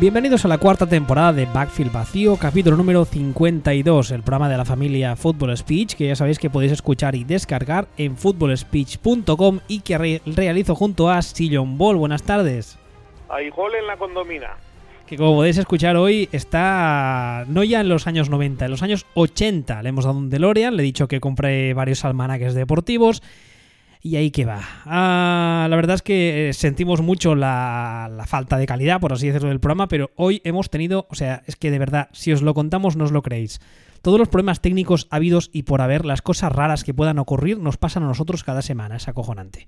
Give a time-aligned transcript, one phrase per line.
[0.00, 4.64] Bienvenidos a la cuarta temporada de Backfield Vacío, capítulo número 52, el programa de la
[4.64, 9.98] familia Football Speech, que ya sabéis que podéis escuchar y descargar en footballspeech.com y que
[9.98, 11.96] re realizo junto a Sillon Ball.
[11.96, 12.78] Buenas tardes.
[13.28, 14.56] Hay gol en la condomina.
[15.04, 19.04] Que como podéis escuchar hoy está no ya en los años 90, en los años
[19.14, 19.82] 80.
[19.82, 23.20] Le hemos dado un DeLorean, le he dicho que compré varios almanaques deportivos
[24.02, 24.60] y ahí que va.
[24.84, 29.26] Ah, la verdad es que eh, sentimos mucho la, la, falta de calidad, por así
[29.26, 32.42] decirlo, del programa, pero hoy hemos tenido, o sea, es que de verdad, si os
[32.42, 33.60] lo contamos, no os lo creéis.
[34.02, 37.76] Todos los problemas técnicos habidos y por haber, las cosas raras que puedan ocurrir, nos
[37.76, 39.66] pasan a nosotros cada semana, es acojonante.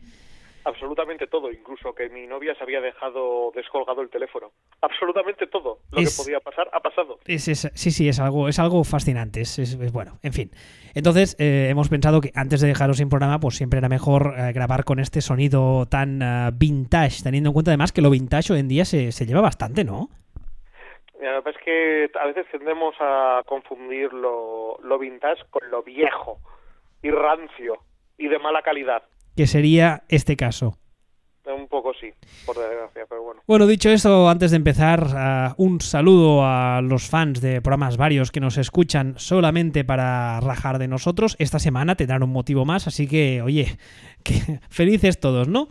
[0.64, 4.52] Absolutamente todo, incluso que mi novia se había dejado descolgado el teléfono.
[4.82, 7.18] Absolutamente todo lo Es- que podía pasar ha pasado.
[7.24, 9.40] Es, es- sí, sí, es algo, es algo fascinante.
[9.40, 10.50] Es bueno, en fin.
[10.94, 14.52] Entonces, eh, hemos pensado que antes de dejaros sin programa, pues siempre era mejor eh,
[14.52, 18.60] grabar con este sonido tan ah, vintage, teniendo en cuenta además que lo vintage hoy
[18.60, 20.08] en día se, se lleva bastante, ¿no?
[21.20, 25.82] Mira, lo que es que a veces tendemos a confundir lo, lo vintage con lo
[25.82, 26.38] viejo
[27.02, 27.78] y rancio
[28.16, 29.02] y de mala calidad.
[29.36, 30.76] Que sería este caso.
[31.46, 32.08] Un poco sí,
[32.44, 33.40] por desgracia, pero bueno.
[33.46, 38.30] Bueno, dicho eso, antes de empezar, ah, un saludo a los fans de programas varios
[38.30, 41.36] que nos escuchan solamente para rajar de nosotros.
[41.38, 43.78] Esta semana tendrán un motivo más, así que, oye,
[44.22, 45.68] que felices todos, ¿no?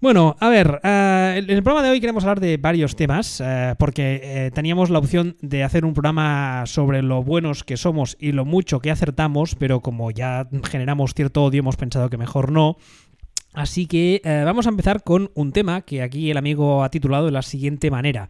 [0.00, 3.76] Bueno, a ver, ah, en el programa de hoy queremos hablar de varios temas, ah,
[3.78, 8.32] porque eh, teníamos la opción de hacer un programa sobre lo buenos que somos y
[8.32, 12.78] lo mucho que acertamos, pero como ya generamos cierto odio, hemos pensado que mejor no.
[13.52, 17.26] Así que eh, vamos a empezar con un tema que aquí el amigo ha titulado
[17.26, 18.28] de la siguiente manera.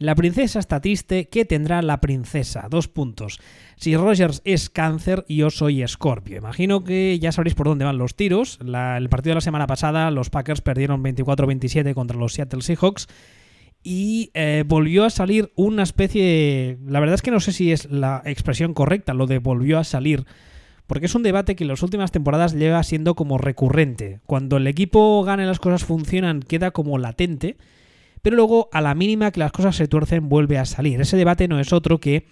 [0.00, 2.68] La princesa está triste, ¿qué tendrá la princesa?
[2.70, 3.38] Dos puntos.
[3.76, 6.38] Si Rogers es cáncer, yo soy escorpio.
[6.38, 8.58] Imagino que ya sabréis por dónde van los tiros.
[8.62, 13.08] El partido de la semana pasada, los Packers perdieron 24-27 contra los Seattle Seahawks.
[13.82, 16.78] Y eh, volvió a salir una especie...
[16.86, 19.84] La verdad es que no sé si es la expresión correcta, lo de volvió a
[19.84, 20.24] salir
[20.90, 24.18] porque es un debate que en las últimas temporadas lleva siendo como recurrente.
[24.26, 27.56] Cuando el equipo gana y las cosas funcionan, queda como latente,
[28.22, 31.00] pero luego a la mínima que las cosas se tuercen, vuelve a salir.
[31.00, 32.26] Ese debate no es otro que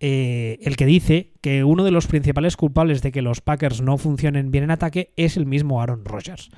[0.00, 3.98] eh, el que dice que uno de los principales culpables de que los Packers no
[3.98, 6.48] funcionen bien en ataque es el mismo Aaron Rodgers.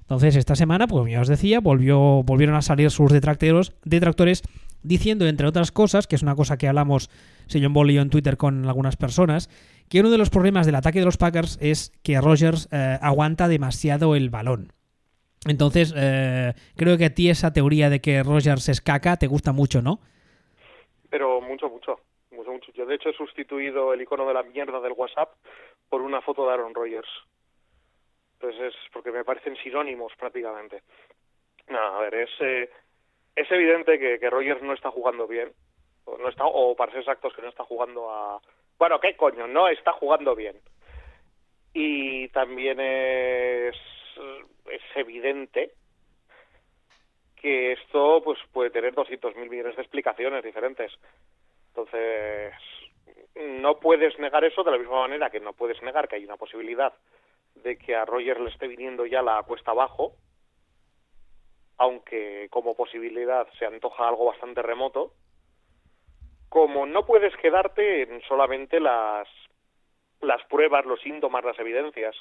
[0.00, 4.42] Entonces, esta semana, pues como ya os decía, volvió, volvieron a salir sus detractores, detractores
[4.82, 7.08] diciendo, entre otras cosas, que es una cosa que hablamos,
[7.46, 9.48] señor Bolio, en Twitter con algunas personas,
[9.92, 13.46] que uno de los problemas del ataque de los Packers es que Rogers eh, aguanta
[13.46, 14.72] demasiado el balón.
[15.46, 19.52] Entonces, eh, creo que a ti esa teoría de que Rogers es caca te gusta
[19.52, 20.00] mucho, ¿no?
[21.10, 22.72] Pero mucho, mucho, mucho, mucho.
[22.72, 25.28] Yo de hecho he sustituido el icono de la mierda del WhatsApp
[25.90, 27.10] por una foto de Aaron Rodgers.
[28.40, 30.80] Entonces es porque me parecen sinónimos prácticamente.
[31.68, 32.70] No, a ver, es, eh,
[33.36, 35.52] es evidente que, Rodgers no está jugando bien.
[36.06, 38.40] No está, o para ser exactos, que no está jugando a...
[38.82, 39.46] Bueno, ¿qué coño?
[39.46, 40.60] No está jugando bien.
[41.72, 43.76] Y también es,
[44.96, 45.70] evidente
[47.36, 50.90] que esto pues puede tener 200.000 millones de explicaciones diferentes.
[51.68, 52.54] Entonces,
[53.36, 56.36] no puedes negar eso de la misma manera que no puedes negar que hay una
[56.36, 56.92] posibilidad
[57.54, 60.16] de que a Roger le esté viniendo ya la cuesta abajo,
[61.78, 65.12] aunque como posibilidad se antoja algo bastante remoto.
[66.52, 69.26] Como no puedes quedarte en solamente las
[70.20, 72.14] las pruebas, los síntomas, las evidencias.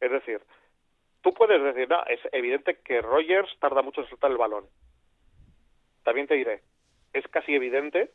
[0.00, 0.40] Es decir,
[1.20, 4.64] tú puedes decir, no, es evidente que Rogers tarda mucho en soltar el balón.
[6.04, 6.62] También te diré,
[7.12, 8.12] es casi evidente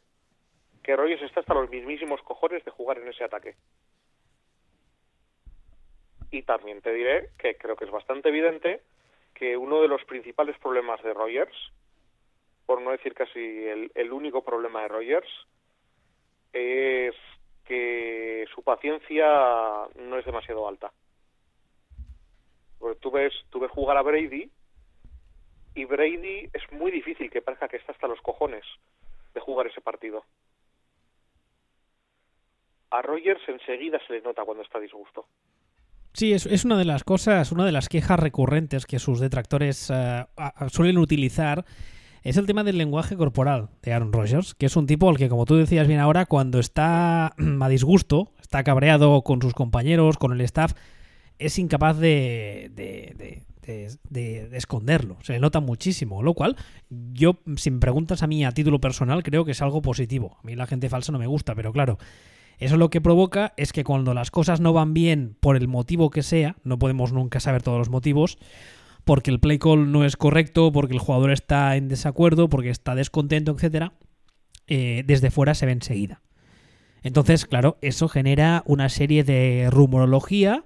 [0.84, 3.54] que Rogers está hasta los mismísimos cojones de jugar en ese ataque.
[6.31, 8.81] Y también te diré que creo que es bastante evidente
[9.36, 11.72] que uno de los principales problemas de Rogers,
[12.71, 13.38] por no decir casi
[13.95, 15.27] el, único problema de Rogers,
[16.53, 17.13] es
[17.65, 19.27] que su paciencia
[19.97, 20.89] no es demasiado alta.
[22.79, 24.50] Porque tú ves, tú ves jugar a Brady
[25.75, 28.63] y Brady es muy difícil que parezca que está hasta los cojones
[29.33, 30.23] de jugar ese partido.
[32.91, 35.25] A Rogers enseguida se le nota cuando está disgusto.
[36.13, 39.91] Sí, es, es una de las cosas, una de las quejas recurrentes que sus detractores
[39.91, 41.65] a- a- suelen utilizar
[42.23, 45.29] es el tema del lenguaje corporal de Aaron Rodgers, que es un tipo al que,
[45.29, 47.27] como tú decías bien ahora, cuando está
[47.62, 50.73] a disgusto, está cabreado con sus compañeros, con el staff,
[51.39, 55.18] es incapaz de, de- de- de- de- de esconderlo.
[55.21, 56.56] Se le nota muchísimo, lo cual
[56.89, 60.38] yo, si me preguntas a mí a título personal, creo que es algo positivo.
[60.44, 61.97] A mí la gente falsa no me gusta, pero claro,
[62.59, 66.12] eso lo que provoca es que cuando las cosas no van bien por el motivo
[66.12, 68.38] que sea, no podemos nunca saber todos los motivos,
[69.03, 72.95] porque el play call no es correcto, porque el jugador está en desacuerdo, porque está
[72.95, 73.94] descontento, etcétera,
[74.68, 76.21] eh, desde fuera se ve enseguida.
[77.03, 80.65] Entonces, claro, eso genera una serie de rumorología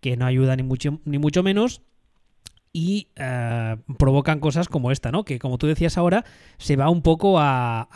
[0.00, 1.82] que no ayuda ni mucho, ni mucho menos
[2.72, 5.24] y eh, provocan cosas como esta, ¿no?
[5.24, 6.24] Que como tú decías ahora,
[6.58, 7.88] se va un poco a,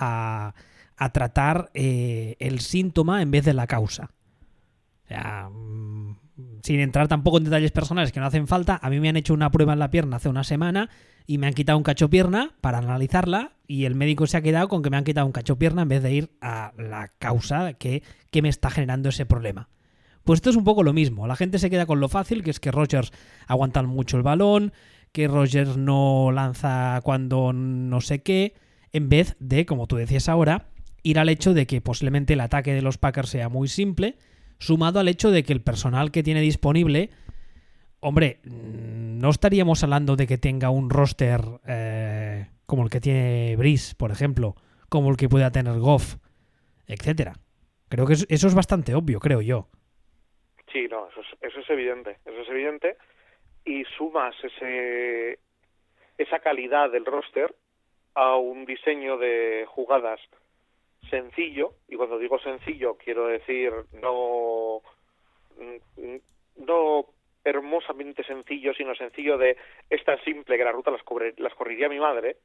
[0.96, 4.10] a, tratar eh, el síntoma en vez de la causa.
[5.04, 6.09] O sea, mm,
[6.62, 9.34] sin entrar tampoco en detalles personales que no hacen falta, a mí me han hecho
[9.34, 10.90] una prueba en la pierna hace una semana
[11.26, 14.68] y me han quitado un cacho pierna para analizarla y el médico se ha quedado
[14.68, 17.74] con que me han quitado un cacho pierna en vez de ir a la causa
[17.74, 18.02] que,
[18.42, 19.68] me está generando ese problema.
[20.24, 21.26] Pues esto es un poco lo mismo.
[21.26, 23.12] La gente se queda con lo fácil, que es que Rogers
[23.46, 24.72] aguanta mucho el balón,
[25.12, 28.54] que Rogers no lanza cuando no sé qué,
[28.92, 30.68] en vez de, como tú decías ahora,
[31.02, 34.16] ir al hecho de que posiblemente el ataque de los Packers sea muy simple,
[34.60, 37.10] sumado al hecho de que el personal que tiene disponible,
[37.98, 43.94] hombre, no estaríamos hablando de que tenga un roster eh, como el que tiene Brice,
[43.96, 44.54] por ejemplo,
[44.88, 46.16] como el que pueda tener Goff,
[46.86, 47.32] etcétera.
[47.88, 49.68] Creo que eso es bastante obvio, creo yo.
[50.72, 52.96] Sí, no, eso es, eso es evidente, eso es evidente.
[53.64, 55.40] Y sumas ese,
[56.18, 57.54] esa calidad del roster
[58.14, 60.20] a un diseño de jugadas
[61.10, 64.80] sencillo, y cuando digo sencillo quiero decir no,
[66.56, 67.06] no
[67.44, 69.56] hermosamente sencillo, sino sencillo de
[69.88, 71.02] es tan simple que la ruta las,
[71.38, 72.36] las correría mi madre,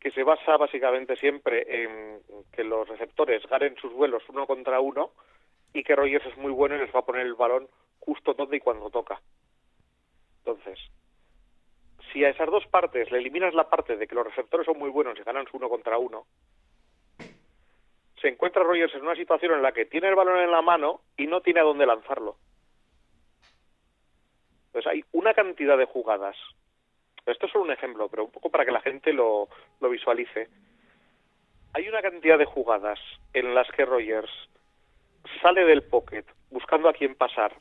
[0.00, 2.20] que se basa básicamente siempre en
[2.52, 5.12] que los receptores ganen sus vuelos uno contra uno
[5.72, 7.68] y que Rogers es muy bueno y les va a poner el balón
[8.00, 9.20] justo donde y cuando toca.
[10.38, 10.78] Entonces,
[12.12, 14.90] si a esas dos partes le eliminas la parte de que los receptores son muy
[14.90, 16.26] buenos y ganan su uno contra uno,
[18.22, 21.00] se encuentra Rogers en una situación en la que tiene el balón en la mano
[21.16, 22.36] y no tiene a dónde lanzarlo.
[24.70, 26.36] Pues hay una cantidad de jugadas.
[27.26, 29.48] Esto es solo un ejemplo, pero un poco para que la gente lo,
[29.80, 30.48] lo visualice.
[31.74, 32.98] Hay una cantidad de jugadas
[33.34, 34.30] en las que Rogers
[35.40, 37.54] sale del pocket buscando a quién pasar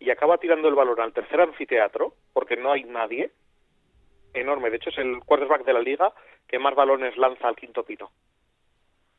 [0.00, 3.30] y acaba tirando el balón al tercer anfiteatro porque no hay nadie
[4.34, 4.70] enorme.
[4.70, 6.12] De hecho, es el quarterback de la liga
[6.48, 8.10] que más balones lanza al quinto pino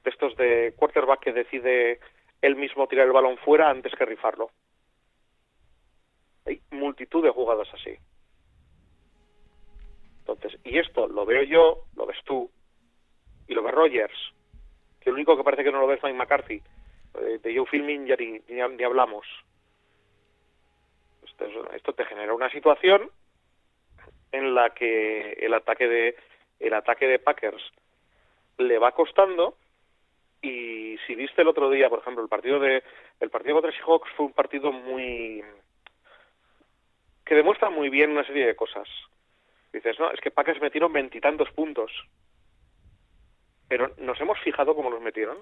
[0.03, 1.99] de estos de quarterback que decide
[2.41, 4.51] él mismo tirar el balón fuera antes que rifarlo.
[6.45, 7.97] Hay multitud de jugadas así.
[10.19, 12.49] Entonces, y esto lo veo yo, lo ves tú,
[13.47, 14.33] y lo ve Rogers,
[14.99, 16.61] que el único que parece que no lo ve es Mike McCarthy.
[17.19, 19.25] Eh, de Joe Filming ya ni, ni, hablamos.
[21.23, 23.09] Esto, esto te genera una situación
[24.31, 26.15] en la que el ataque de
[26.59, 27.61] el ataque de Packers
[28.57, 29.57] le va costando
[30.43, 32.83] y si viste el otro día, por ejemplo, el partido de
[33.21, 35.41] el partido contra Seahawks fue un partido muy
[37.25, 38.87] que demuestra muy bien una serie de cosas.
[39.71, 41.91] Dices, no, es que Packers metieron veintitantos puntos.
[43.69, 45.37] Pero nos hemos fijado cómo los metieron.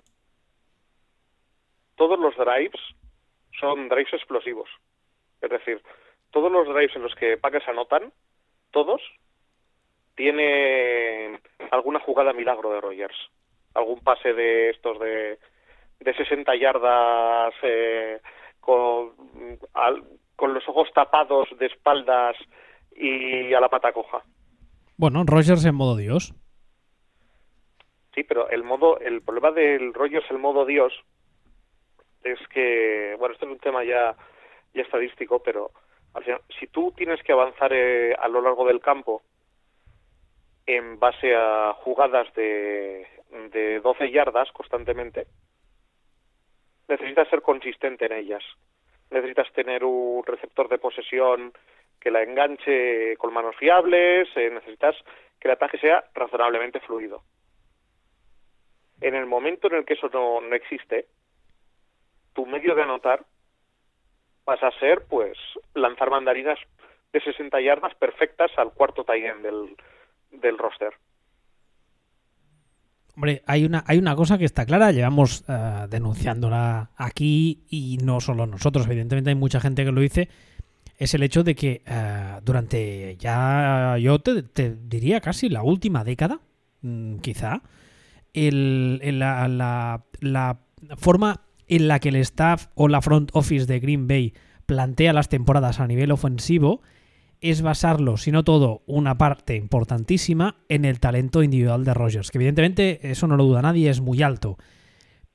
[1.96, 2.79] Todos los drives
[3.60, 4.70] son drives explosivos.
[5.41, 5.81] Es decir,
[6.29, 8.13] todos los drives en los que Packers anotan,
[8.70, 9.01] todos,
[10.15, 11.41] tienen
[11.72, 13.31] alguna jugada milagro de Rogers
[13.74, 15.40] algún pase de estos de,
[16.00, 18.20] de 60 yardas eh,
[18.60, 19.12] con,
[20.36, 22.36] con los ojos tapados de espaldas
[22.96, 24.22] y a la pata coja.
[24.98, 26.34] Bueno, Rogers en modo Dios.
[28.13, 30.94] Sí, pero el modo, el problema del Rogers el modo Dios
[32.24, 34.16] es que, bueno, esto es un tema ya,
[34.74, 35.72] ya estadístico, pero
[36.13, 39.24] al final, si tú tienes que avanzar eh, a lo largo del campo
[40.78, 43.06] en base a jugadas de,
[43.51, 45.28] de 12 yardas constantemente,
[46.88, 48.44] necesitas ser consistente en ellas.
[49.10, 51.51] Necesitas tener un receptor de posesión
[52.00, 54.96] que la enganche con manos fiables, eh, necesitas
[55.40, 57.22] que el ataque sea razonablemente fluido.
[59.01, 61.06] En el momento en el que eso no, no existe,
[62.34, 63.25] tu medio de anotar
[64.46, 65.38] pasa a ser, pues,
[65.74, 66.60] lanzar mandarinas
[67.12, 69.75] de 60 yardas perfectas al cuarto tie del,
[70.32, 70.94] del roster.
[73.16, 78.22] Hombre, hay una, hay una cosa que está clara, llevamos uh, denunciándola aquí y no
[78.22, 80.30] solo nosotros, evidentemente hay mucha gente que lo dice,
[80.98, 86.40] es el hecho de que uh, durante ya, yo te, diría casi la última década,
[86.82, 87.62] mmm, quizá,
[88.34, 90.02] la
[90.98, 94.34] forma en la que el staff o la front office de Green Bay
[94.66, 96.82] plantea las temporadas a nivel ofensivo
[97.41, 102.38] es basarlo, si no todo, una parte importantísima en el talento individual de Rogers, que
[102.38, 104.57] evidentemente eso no lo duda nadie, es muy alto.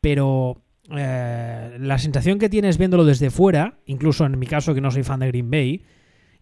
[0.00, 0.62] Pero
[0.96, 5.02] eh, la sensación que tienes viéndolo desde fuera, incluso en mi caso que no soy
[5.02, 5.82] fan de Green Bay,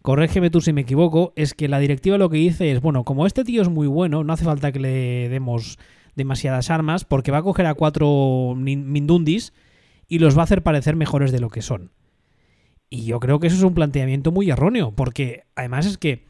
[0.02, 3.26] corrégeme tú si me equivoco, es que la directiva lo que dice es, bueno, como
[3.26, 5.78] este tío es muy bueno, no hace falta que le demos
[6.14, 9.54] demasiadas armas porque va a coger a cuatro Mindundis
[10.08, 11.90] y los va a hacer parecer mejores de lo que son.
[12.94, 16.26] Y yo creo que eso es un planteamiento muy erróneo, porque además es que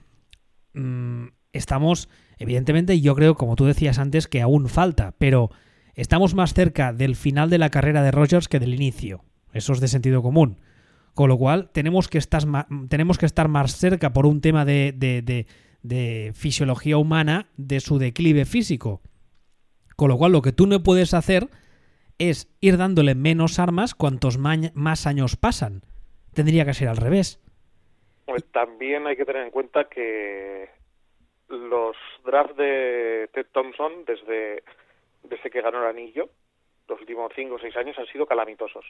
[0.72, 5.50] mm, estamos, evidentemente, yo creo, como tú decías antes, que aún falta, pero
[5.94, 9.26] estamos más cerca del final de la carrera de Rogers que del inicio.
[9.52, 10.58] Eso es de sentido común.
[11.12, 12.42] Con lo cual, tenemos que estar,
[12.88, 15.46] tenemos que estar más cerca por un tema de, de,
[15.82, 19.02] de fisiología humana de su declive físico.
[19.96, 21.50] Con lo cual, lo que tú no puedes hacer
[22.16, 25.82] es ir dándole menos armas cuantos más años pasan.
[26.34, 27.40] Tendría que ser al revés.
[28.52, 30.68] También hay que tener en cuenta que
[31.48, 34.62] los drafts de Ted Thompson desde,
[35.22, 36.30] desde que ganó el anillo,
[36.88, 38.84] los últimos cinco o seis años, han sido calamitosos.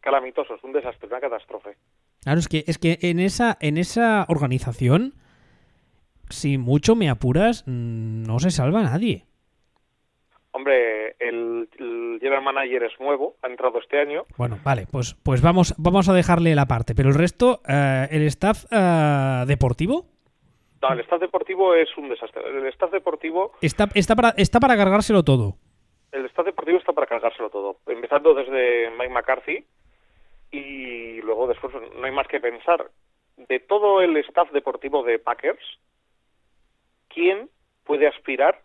[0.00, 1.76] Calamitosos, un desastre, una catástrofe.
[2.22, 5.14] Claro, es que, es que en esa, en esa organización,
[6.30, 9.26] si mucho me apuras, mm, no se salva nadie.
[10.54, 11.68] Hombre, el,
[12.20, 14.26] general manager es nuevo, ha entrado este año.
[14.36, 16.94] Bueno, vale, pues, pues vamos, vamos a dejarle la parte.
[16.94, 20.04] Pero el resto, eh, ¿el staff eh, deportivo?
[20.82, 22.42] No, el staff deportivo es un desastre.
[22.46, 23.52] El staff deportivo...
[23.62, 25.56] Está, está, para, está para cargárselo todo.
[26.12, 27.78] El staff deportivo está para cargárselo todo.
[27.86, 29.64] Empezando desde Mike McCarthy
[30.50, 32.90] y luego después no hay más que pensar.
[33.36, 35.64] De todo el staff deportivo de Packers,
[37.08, 37.48] ¿quién
[37.84, 38.60] puede aspirar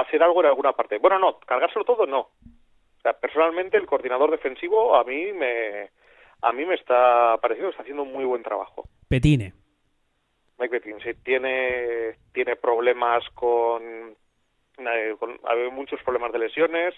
[0.00, 0.98] hacer algo en alguna parte.
[0.98, 2.20] Bueno, no, cargárselo todo no.
[2.20, 5.90] O sea, personalmente el coordinador defensivo a mí me
[6.40, 8.84] a mí me está pareciendo que está haciendo un muy buen trabajo.
[9.08, 9.52] Petine.
[10.58, 13.82] Mike Petine, sí, tiene tiene problemas con,
[14.78, 16.94] eh, ha habido muchos problemas de lesiones,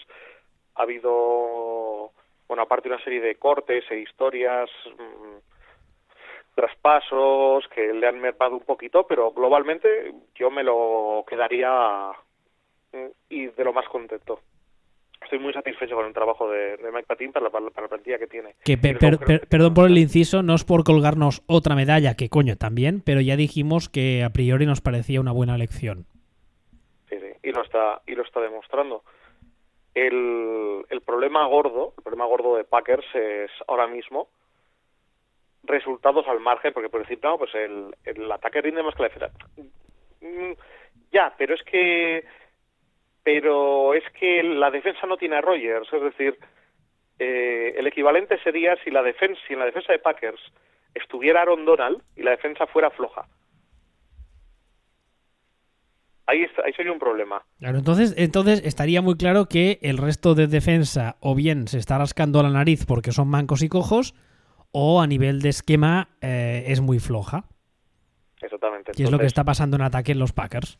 [0.74, 2.12] ha habido
[2.48, 5.38] bueno, aparte una serie de cortes e historias mm,
[6.54, 12.10] traspasos que le han mermado un poquito, pero globalmente yo me lo quedaría
[13.28, 14.40] y de lo más contento.
[15.22, 18.26] Estoy muy satisfecho con el trabajo de, Mike Patín para la, para la, plantilla que
[18.26, 18.54] tiene.
[18.64, 23.20] Que perdón por el inciso, no es por colgarnos otra medalla, que coño también, pero
[23.20, 26.06] ya dijimos que a priori nos parecía una buena elección.
[27.08, 29.02] Sí, sí, y lo está, y lo está demostrando.
[29.94, 34.28] El, el problema gordo, el problema gordo de Packers es ahora mismo
[35.64, 39.08] resultados al margen, porque por decir, no, pues el, el ataque rinde más que la
[39.08, 39.30] defensa.
[40.20, 40.52] Mm,
[41.12, 42.24] ya, pero es que
[43.22, 46.38] pero es que la defensa no tiene a Rogers, es decir,
[47.18, 50.40] eh, el equivalente sería si la defensa, si en la defensa de Packers
[50.94, 53.26] estuviera Aaron Donald y la defensa fuera floja.
[56.26, 57.42] Ahí, ahí sería un problema.
[57.58, 61.98] Claro, entonces, entonces estaría muy claro que el resto de defensa o bien se está
[61.98, 64.14] rascando la nariz porque son mancos y cojos,
[64.72, 67.44] o a nivel de esquema eh, es muy floja.
[68.40, 68.92] Exactamente.
[68.96, 70.78] Y es lo que está pasando en ataque en los Packers.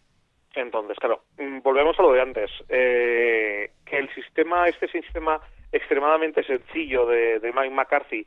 [0.54, 1.25] Entonces, claro,
[1.62, 2.50] volvemos a lo de antes.
[2.68, 5.40] Eh, que el sistema, este sistema
[5.73, 8.26] extremadamente sencillo de, de Mike McCarthy,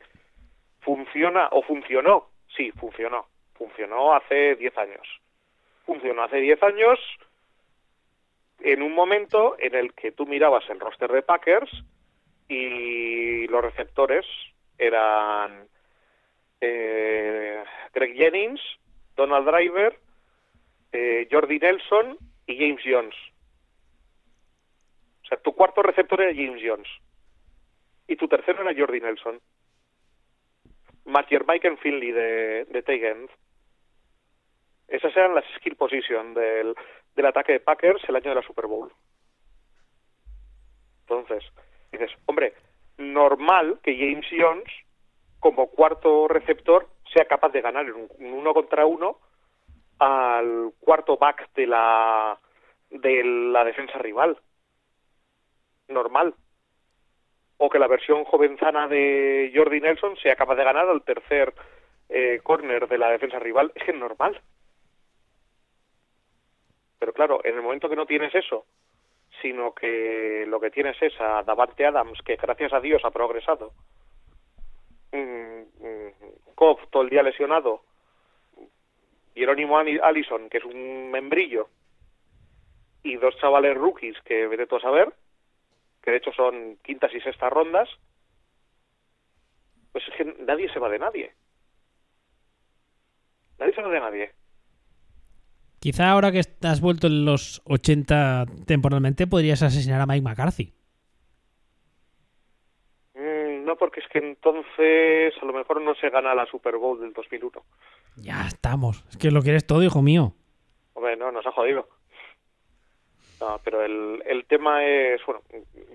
[0.82, 2.30] funciona o funcionó.
[2.56, 3.28] Sí, funcionó.
[3.56, 5.08] Funcionó hace 10 años.
[5.86, 7.00] Funcionó hace 10 años
[8.60, 11.70] en un momento en el que tú mirabas el roster de Packers
[12.48, 14.26] y los receptores
[14.78, 15.68] eran
[16.62, 18.62] eh, Greg Jennings,
[19.16, 19.98] Donald Driver,
[20.92, 22.18] eh, Jordi Nelson
[22.58, 23.16] James Jones.
[25.24, 26.88] O sea, tu cuarto receptor era James Jones.
[28.08, 29.40] Y tu tercero era Jordi Nelson.
[31.06, 33.28] Más Michael Finley de, de
[34.88, 36.76] Esas eran las skill position del,
[37.16, 38.92] del ataque de Packers el año de la Super Bowl.
[41.02, 41.44] Entonces,
[41.92, 42.54] dices, hombre,
[42.98, 44.72] normal que James Jones,
[45.40, 49.20] como cuarto receptor, sea capaz de ganar en un uno contra uno
[50.00, 52.40] al cuarto back de la
[52.90, 54.38] de la defensa rival.
[55.88, 56.36] Normal.
[57.58, 61.54] O que la versión jovenzana de Jordi Nelson sea capaz de ganar al tercer
[62.10, 63.72] eh, corner de la defensa rival.
[63.76, 64.40] Es que es normal.
[67.00, 68.66] Pero claro, en el momento que no tienes eso,
[69.42, 73.74] sino que lo que tienes es a Davante Adams, que gracias a Dios ha progresado,
[75.12, 77.82] mm, mm, Koff todo el día lesionado,
[79.36, 81.70] Jerónimo Allison, que es un membrillo,
[83.04, 85.14] y dos chavales rookies que vete todo a saber,
[86.02, 87.90] que de hecho son quintas y sextas rondas,
[89.92, 91.34] pues es que nadie se va de nadie.
[93.60, 94.32] Nadie se va de nadie.
[95.80, 100.74] Quizá ahora que has vuelto en los 80 temporalmente podrías asesinar a Mike McCarthy.
[103.74, 107.14] 2021 porque es que entonces a lo mejor no se gana la Super Bowl del
[107.14, 107.52] 2001.
[108.18, 109.04] Ya estamos.
[109.10, 110.34] Es que lo quieres todo, hijo mío.
[110.94, 111.88] Hombre, no, nos ha jodido.
[113.40, 115.42] No, pero el, el tema es, bueno,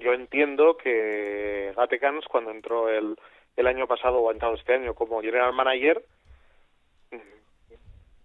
[0.01, 3.17] yo entiendo que Gatekans cuando entró el,
[3.57, 6.05] el año pasado o ha entrado este año como general manager,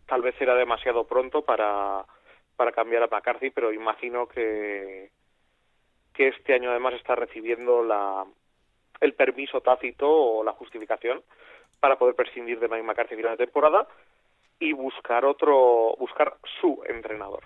[0.07, 2.05] tal vez era demasiado pronto para,
[2.55, 5.09] para cambiar a McCarthy, pero imagino que,
[6.13, 8.25] que este año además está recibiendo la,
[8.99, 11.21] el permiso tácito o la justificación
[11.79, 13.87] para poder prescindir de Mike McCarthy final de temporada
[14.59, 17.43] y buscar otro, buscar su entrenador.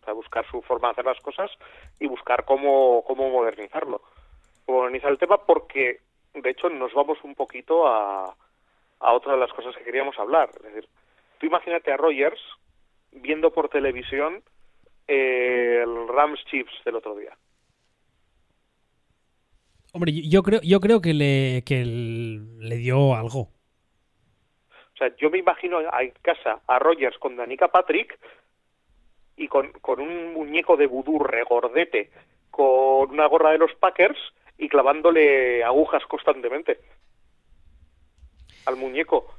[0.00, 1.50] O sea, buscar su forma de hacer las cosas
[2.00, 4.02] y buscar cómo, cómo modernizarlo.
[4.66, 6.00] Modernizar el tema porque,
[6.34, 8.34] de hecho, nos vamos un poquito a,
[9.00, 10.50] a otra de las cosas que queríamos hablar.
[10.56, 10.88] Es decir,
[11.38, 12.40] tú imagínate a Rogers
[13.12, 14.42] viendo por televisión
[15.08, 17.36] eh, el Rams Chiefs del otro día.
[19.96, 23.48] Hombre, yo creo, yo creo que le, que le dio algo.
[24.68, 28.18] O sea, yo me imagino en casa a Rogers con Danica Patrick
[29.38, 32.10] y con, con un muñeco de vudú regordete,
[32.50, 34.18] con una gorra de los Packers
[34.58, 36.78] y clavándole agujas constantemente
[38.66, 39.34] al muñeco.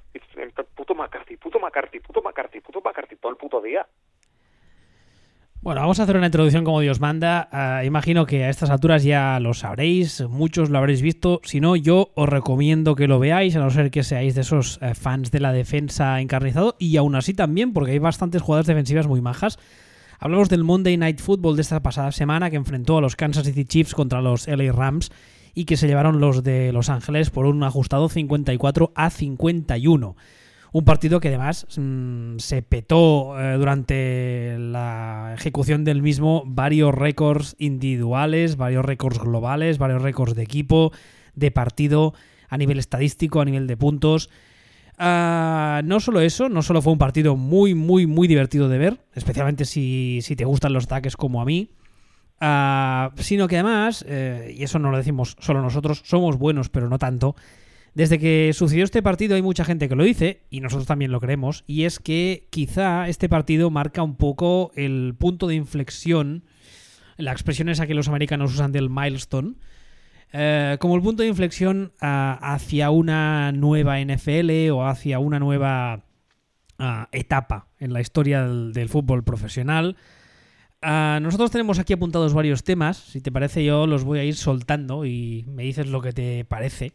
[0.73, 3.85] Puto McCarthy, puto McCarthy, puto McCarthy, puto McCarthy, todo el puto día.
[5.67, 7.49] Bueno, vamos a hacer una introducción como Dios manda.
[7.51, 11.41] Uh, imagino que a estas alturas ya lo sabréis, muchos lo habréis visto.
[11.43, 14.77] Si no, yo os recomiendo que lo veáis, a no ser que seáis de esos
[14.77, 16.77] uh, fans de la defensa encarnizado.
[16.79, 19.59] Y aún así también, porque hay bastantes jugadas defensivas muy majas.
[20.19, 23.65] Hablamos del Monday Night Football de esta pasada semana que enfrentó a los Kansas City
[23.65, 25.11] Chiefs contra los LA Rams
[25.53, 30.15] y que se llevaron los de Los Ángeles por un ajustado 54 a 51.
[30.73, 37.55] Un partido que además mmm, se petó eh, durante la ejecución del mismo varios récords
[37.57, 40.91] individuales, varios récords globales, varios récords de equipo,
[41.35, 42.13] de partido,
[42.49, 44.29] a nivel estadístico, a nivel de puntos.
[44.99, 48.97] Uh, no solo eso, no solo fue un partido muy, muy, muy divertido de ver,
[49.13, 51.69] especialmente si, si te gustan los ataques como a mí,
[52.41, 56.89] uh, sino que además, eh, y eso no lo decimos solo nosotros, somos buenos, pero
[56.89, 57.35] no tanto,
[57.97, 61.19] desde que sucedió este partido hay mucha gente que lo dice, y nosotros también lo
[61.19, 66.43] creemos, y es que quizá este partido marca un poco el punto de inflexión,
[67.17, 69.55] la expresión esa que los americanos usan del milestone,
[70.31, 76.03] eh, como el punto de inflexión uh, hacia una nueva NFL o hacia una nueva
[76.77, 79.97] uh, etapa en la historia del, fútbol profesional.
[80.83, 84.35] Uh, nosotros tenemos aquí apuntados varios temas, si te parece yo los voy a ir
[84.35, 86.93] soltando y me dices lo que te parece.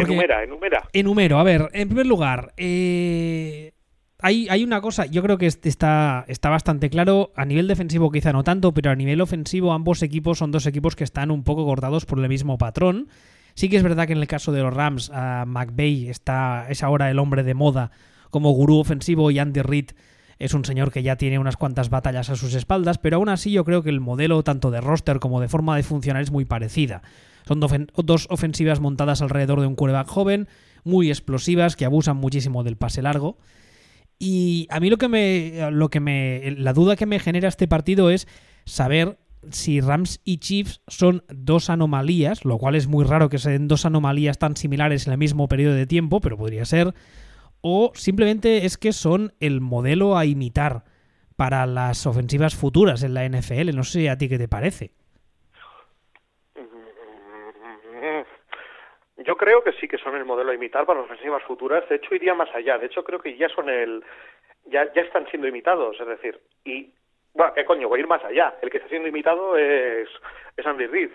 [0.00, 0.88] Porque, enumera, enumera.
[0.92, 3.72] Enumero, a ver, en primer lugar, eh,
[4.20, 8.32] hay, hay, una cosa, yo creo que está, está bastante claro, a nivel defensivo quizá
[8.32, 11.64] no tanto, pero a nivel ofensivo ambos equipos son dos equipos que están un poco
[11.64, 13.08] cortados por el mismo patrón.
[13.54, 16.82] Sí que es verdad que en el caso de los Rams, uh, McVay está, es
[16.82, 17.90] ahora el hombre de moda
[18.30, 19.90] como gurú ofensivo y Andy Reid
[20.38, 23.50] es un señor que ya tiene unas cuantas batallas a sus espaldas, pero aún así
[23.50, 26.44] yo creo que el modelo tanto de roster como de forma de funcionar es muy
[26.44, 27.02] parecida.
[27.46, 30.48] Son dos ofensivas montadas alrededor de un quarterback joven,
[30.84, 33.38] muy explosivas, que abusan muchísimo del pase largo.
[34.18, 35.70] Y a mí lo que me.
[35.70, 36.54] Lo que me.
[36.58, 38.26] La duda que me genera este partido es
[38.64, 39.18] saber
[39.50, 43.68] si Rams y Chiefs son dos anomalías, lo cual es muy raro que se den
[43.68, 46.94] dos anomalías tan similares en el mismo periodo de tiempo, pero podría ser.
[47.60, 50.84] O simplemente es que son el modelo a imitar
[51.36, 53.74] para las ofensivas futuras en la NFL.
[53.74, 54.90] No sé a ti qué te parece.
[59.18, 61.88] Yo creo que sí que son el modelo a imitar para las ofensivas futuras.
[61.88, 62.78] De hecho, iría más allá.
[62.78, 64.02] De hecho, creo que ya son el,
[64.66, 66.00] ya, ya están siendo imitados.
[66.00, 66.92] Es decir, y
[67.34, 68.54] bueno, qué coño, voy a ir más allá.
[68.62, 70.08] El que está siendo imitado es,
[70.56, 71.10] es Andy Reid.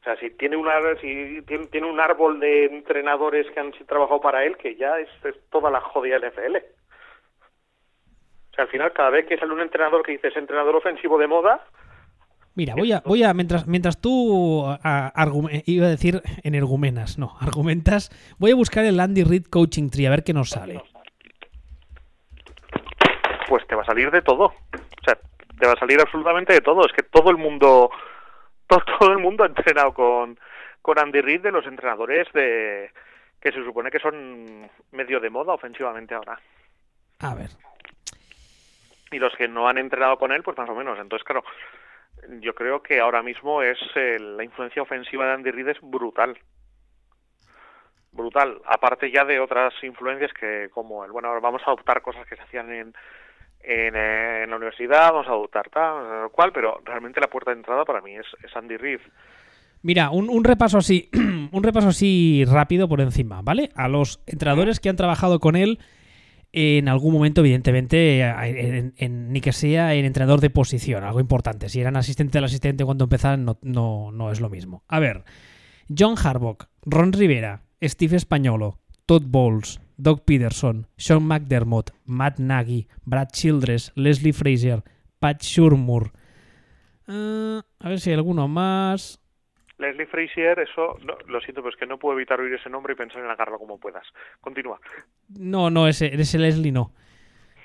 [0.00, 4.20] O sea, si tiene una, si tiene, tiene, un árbol de entrenadores que han trabajado
[4.20, 6.56] para él, que ya es, es toda la jodida NFL.
[6.56, 11.18] O sea, al final, cada vez que sale un entrenador que dice es entrenador ofensivo
[11.18, 11.64] de moda,
[12.54, 15.12] Mira, voy a, voy a mientras, mientras tú a,
[15.66, 20.10] iba a decir energumenas, no, argumentas, voy a buscar el Andy Reid Coaching Tree a
[20.10, 20.82] ver qué nos sale.
[23.48, 24.46] Pues te va a salir de todo.
[24.46, 25.16] O sea,
[25.58, 26.84] te va a salir absolutamente de todo.
[26.84, 27.90] Es que todo el mundo,
[28.70, 30.38] todo, todo el mundo ha entrenado con,
[30.80, 32.90] con Andy Reid de los entrenadores de
[33.40, 36.38] que se supone que son medio de moda ofensivamente ahora.
[37.20, 37.50] A ver.
[39.10, 40.98] Y los que no han entrenado con él, pues más o menos.
[40.98, 41.42] Entonces, claro,
[42.40, 46.38] yo creo que ahora mismo es eh, la influencia ofensiva de Andy Reid es brutal
[48.12, 52.26] brutal aparte ya de otras influencias que como el bueno ahora vamos a adoptar cosas
[52.26, 52.94] que se hacían en
[53.62, 57.84] en, en la universidad vamos a adoptar tal cual pero realmente la puerta de entrada
[57.84, 59.00] para mí es, Andy Reid
[59.82, 61.08] Mira, un, repaso así,
[61.52, 63.70] un repaso así rápido por encima, ¿vale?
[63.74, 65.78] A los entrenadores que han trabajado con él
[66.52, 71.70] en algún momento, evidentemente, en, en- ni que sea en entrenador de posición, algo importante.
[71.70, 74.82] Si eran asistente del asistente cuando empezaron, no, no, no es lo mismo.
[74.86, 75.24] A ver,
[75.88, 83.28] John Harbaugh, Ron Rivera, Steve Españolo, Todd Bowles, Doug Peterson, Sean McDermott, Matt Nagy, Brad
[83.32, 84.82] Childress, Leslie Frazier,
[85.18, 86.12] Pat Shurmur.
[87.06, 89.20] Ah, a ver si hay alguno más.
[89.78, 92.92] Leslie Frazier, eso, no, lo siento, pero es que no puedo evitar oír ese nombre
[92.92, 94.06] y pensar en agarrarlo como puedas.
[94.40, 94.78] Continúa.
[95.28, 96.92] No, no, ese, ese Leslie no.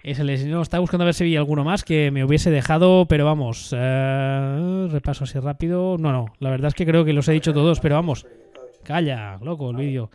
[0.02, 0.62] Ese Leslie no.
[0.62, 3.74] Estaba buscando a ver si había alguno más que me hubiese dejado, pero vamos.
[3.76, 5.98] eh, repaso así rápido.
[5.98, 6.28] No, no.
[6.40, 8.26] La verdad es que creo que los he dicho todos, pero vamos.
[8.84, 10.10] Calla, loco, el vídeo.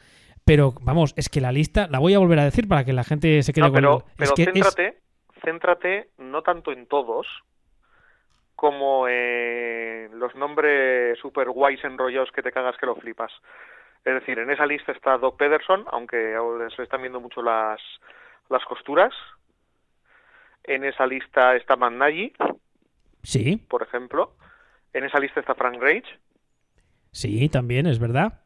[0.51, 3.05] Pero vamos, es que la lista la voy a volver a decir para que la
[3.05, 4.99] gente se quede No, con pero, el- pero es que es- céntrate,
[5.45, 7.25] céntrate no tanto en todos
[8.57, 13.31] como en los nombres super guays enrollados que te cagas que lo flipas.
[14.05, 16.35] Es decir, en esa lista está Doc Pederson, aunque
[16.75, 17.81] se están viendo mucho las,
[18.49, 19.15] las costuras.
[20.65, 22.33] En esa lista está Matt Nagy,
[23.23, 24.35] Sí, por ejemplo.
[24.93, 26.07] En esa lista está Frank Reich.
[27.13, 28.41] sí, también, es verdad.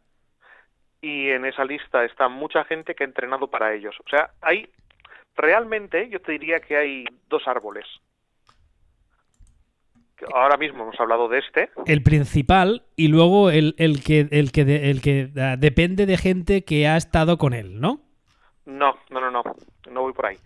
[1.05, 3.95] Y en esa lista está mucha gente que ha entrenado para ellos.
[4.07, 4.69] O sea, hay
[5.37, 7.85] realmente yo te diría que hay dos árboles.
[10.33, 14.65] Ahora mismo hemos hablado de este, El principal y luego el, el que, el que,
[14.65, 18.01] de- el que ah, depende de gente que ha estado con él, ¿no?
[18.65, 19.43] no, no, no, no,
[19.91, 20.39] no voy por ahí.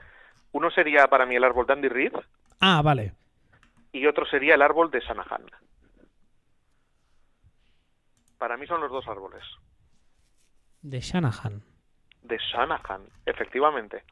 [0.53, 2.15] Uno sería para mí el árbol de Andy Reid
[2.61, 3.13] Ah, vale.
[3.93, 5.43] y otro sería el árbol de Shanahan.
[8.39, 9.43] Para mí son los dos árboles.
[10.83, 11.63] De Shanahan.
[12.23, 14.03] De Shanahan, efectivamente.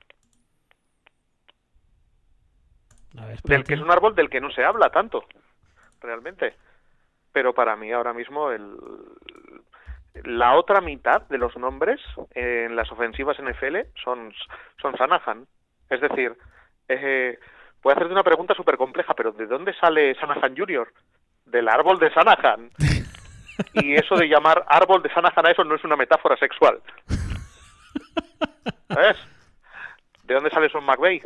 [3.18, 5.24] A ver, Del que es un árbol del que no se habla tanto,
[6.00, 6.54] realmente.
[7.32, 8.76] Pero para mí ahora mismo el,
[10.24, 12.00] la otra mitad de los nombres
[12.34, 14.32] en las ofensivas NFL son,
[14.80, 15.46] son Shanahan.
[15.90, 16.36] Es decir,
[16.88, 17.38] eh,
[17.82, 20.92] voy a hacerte una pregunta súper compleja, pero ¿de dónde sale Shanahan Jr.?
[21.46, 22.70] Del árbol de Shanahan.
[23.74, 26.80] Y eso de llamar árbol de a eso no es una metáfora sexual.
[28.88, 29.16] ¿Sabes?
[30.24, 31.22] ¿De dónde sale Son McVeigh?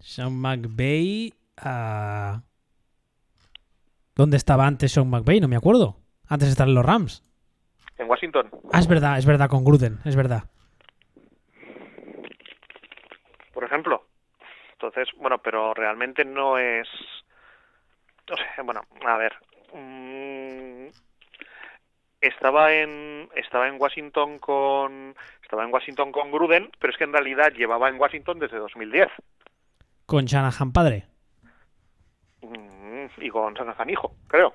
[0.00, 1.34] Sean McVay.
[1.58, 2.40] ah,
[4.14, 5.40] ¿Dónde estaba antes Sean McVay?
[5.40, 5.96] No me acuerdo.
[6.28, 7.22] Antes de estar en los Rams.
[7.98, 8.50] En Washington.
[8.72, 10.44] Ah, es verdad, es verdad, con Gruden, es verdad.
[13.60, 14.06] por ejemplo.
[14.72, 16.88] Entonces, bueno, pero realmente no es...
[18.26, 19.34] No sé, bueno, a ver.
[22.20, 27.12] Estaba en estaba en Washington con estaba en Washington con Gruden, pero es que en
[27.12, 29.08] realidad llevaba en Washington desde 2010
[30.06, 31.06] Con Shanahan padre.
[32.42, 34.54] Mm, y con Shanahan hijo, creo.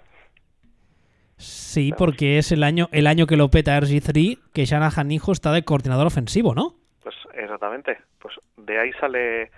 [1.38, 5.51] Sí, porque es el año, el año que lo peta RG3 que Shanahan hijo está
[5.51, 6.75] de coordinador ofensivo, ¿no?
[7.04, 7.97] Pues exactamente.
[8.19, 9.51] Pues de ahí sale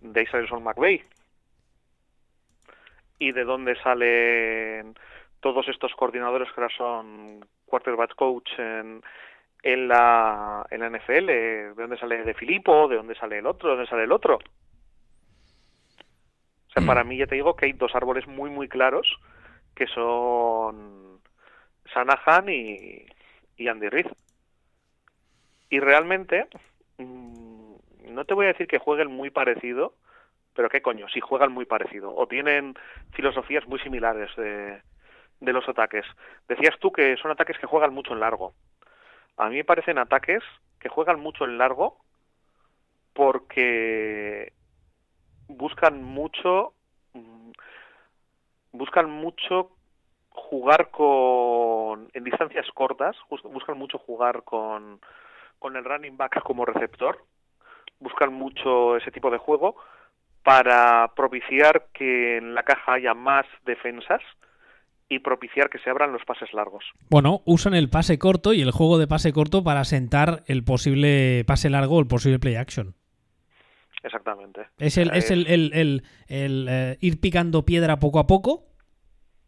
[0.00, 1.02] de ahí sale Sean McVay.
[3.18, 4.94] ¿Y de dónde salen
[5.40, 9.02] todos estos coordinadores que ahora son quarterback coach en,
[9.62, 11.26] en la en la NFL?
[11.26, 12.88] ¿De dónde sale de Filippo?
[12.88, 13.70] ¿De dónde sale el otro?
[13.70, 14.36] ¿De dónde sale el otro?
[14.36, 19.18] O sea, para mí ya te digo que hay dos árboles muy muy claros
[19.74, 21.20] que son
[21.86, 23.06] Shanahan y,
[23.56, 24.06] y Andy Reid.
[25.70, 26.46] Y realmente
[26.98, 27.74] mm,
[28.10, 29.94] no te voy a decir que jueguen muy parecido,
[30.54, 32.74] pero qué coño, si juegan muy parecido o tienen
[33.12, 34.82] filosofías muy similares de,
[35.40, 36.04] de los ataques.
[36.48, 38.54] Decías tú que son ataques que juegan mucho en largo.
[39.36, 40.42] A mí me parecen ataques
[40.80, 41.98] que juegan mucho en largo
[43.12, 44.52] porque
[45.48, 46.74] buscan mucho
[47.14, 47.50] mm,
[48.72, 49.70] buscan mucho
[50.30, 55.00] jugar con en distancias cortas, buscan mucho jugar con
[55.58, 57.24] con el running back como receptor,
[57.98, 59.76] buscan mucho ese tipo de juego
[60.44, 64.22] para propiciar que en la caja haya más defensas
[65.08, 66.84] y propiciar que se abran los pases largos.
[67.08, 71.44] Bueno, usan el pase corto y el juego de pase corto para sentar el posible
[71.46, 72.94] pase largo o el posible play action.
[74.02, 74.62] Exactamente.
[74.78, 78.66] Es el, es el, el- el- el, eh, ir picando piedra poco a poco,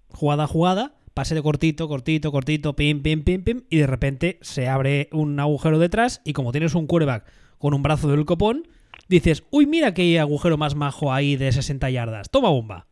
[0.09, 4.39] jugada a jugada, pase de cortito, cortito, cortito, pim, pim, pim, pim, y de repente
[4.43, 8.67] se abre un agujero detrás y como tienes un quarterback con un brazo del copón,
[9.09, 12.87] dices, uy, mira qué agujero más majo ahí de 60 yardas, toma bomba.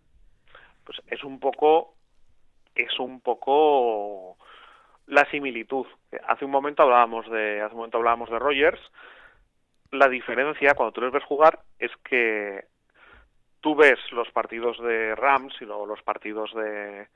[0.85, 1.97] pues es un poco
[2.79, 4.39] es un poco
[5.07, 5.87] la similitud
[6.27, 8.81] hace un momento hablábamos de hace un momento hablábamos de Rogers
[9.91, 12.65] la diferencia cuando tú les ves jugar es que
[13.61, 17.09] tú ves los partidos de Rams y los partidos de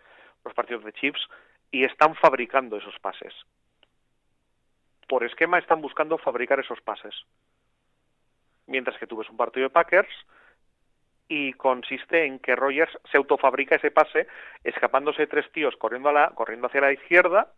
[0.44, 1.29] los partidos de Chiefs,
[1.70, 3.35] y están fabricando esos pases.
[5.09, 7.14] Por esquema están buscando fabricar esos pases.
[8.66, 10.12] Mientras que tú ves un partido de Packers
[11.35, 14.27] y consiste en que Rogers se autofabrica ese pase,
[14.64, 17.55] escapándose tres tíos corriendo, a la, corriendo hacia la izquierda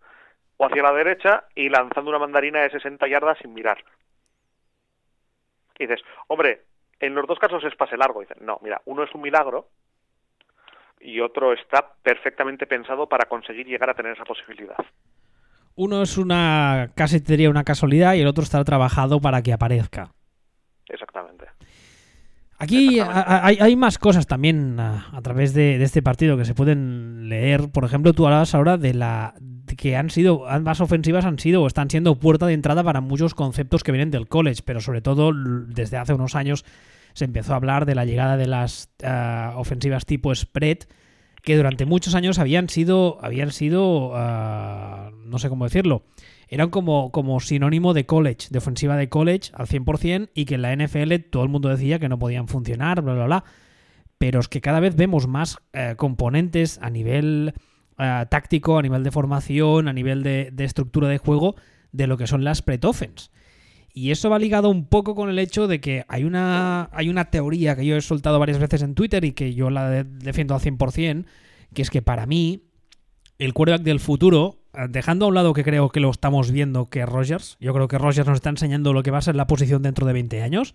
[0.58, 3.84] o hacia la derecha y lanzando una mandarina de 60 yardas sin mirar.
[5.76, 6.62] Y dices, hombre,
[7.00, 8.20] en los dos casos es pase largo.
[8.20, 9.66] dicen, no, mira, uno es un milagro
[11.00, 14.76] y otro está perfectamente pensado para conseguir llegar a tener esa posibilidad.
[15.74, 20.12] Uno es una casi te una casualidad y el otro está trabajado para que aparezca.
[20.88, 21.13] Exactamente.
[22.64, 27.70] Aquí hay, más cosas también a, través de, este partido que se pueden leer.
[27.70, 29.34] Por ejemplo, tú hablabas ahora de la
[29.76, 33.34] que han sido ambas ofensivas han sido o están siendo puerta de entrada para muchos
[33.34, 36.64] conceptos que vienen del college, pero sobre todo desde hace unos años
[37.14, 40.78] se empezó a hablar de la llegada de las eh, ofensivas tipo spread
[41.42, 46.04] que durante muchos años habían sido habían sido eh, no sé cómo decirlo
[46.48, 50.62] eran como, como sinónimo de college, de ofensiva de college al 100% y que en
[50.62, 53.44] la NFL todo el mundo decía que no podían funcionar, bla, bla, bla.
[54.18, 57.54] Pero es que cada vez vemos más eh, componentes a nivel
[57.96, 61.54] táctico, a nivel de formación, a nivel de, estructura de juego
[61.92, 63.30] de lo que son las spread offense.
[63.92, 67.26] Y eso va ligado un poco con el hecho de que hay una, hay una
[67.26, 70.60] teoría que yo he soltado varias veces en Twitter y que yo la defiendo al
[70.60, 71.24] 100%,
[71.72, 72.64] que es que para mí
[73.38, 76.88] el quarterback del futuro, eh, dejando a un lado que creo que lo estamos viendo
[76.88, 79.46] que Rogers, yo creo que Rogers nos está enseñando lo que va a ser la
[79.46, 80.74] posición dentro de 20 años,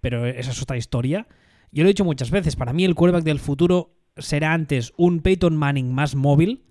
[0.00, 1.26] pero esa es otra historia.
[1.70, 5.20] Yo lo he dicho muchas veces, para mí el quarterback del futuro será antes un
[5.20, 6.64] Peyton Manning más móvil,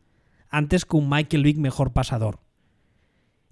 [0.49, 2.39] antes que un Michael Vick mejor pasador.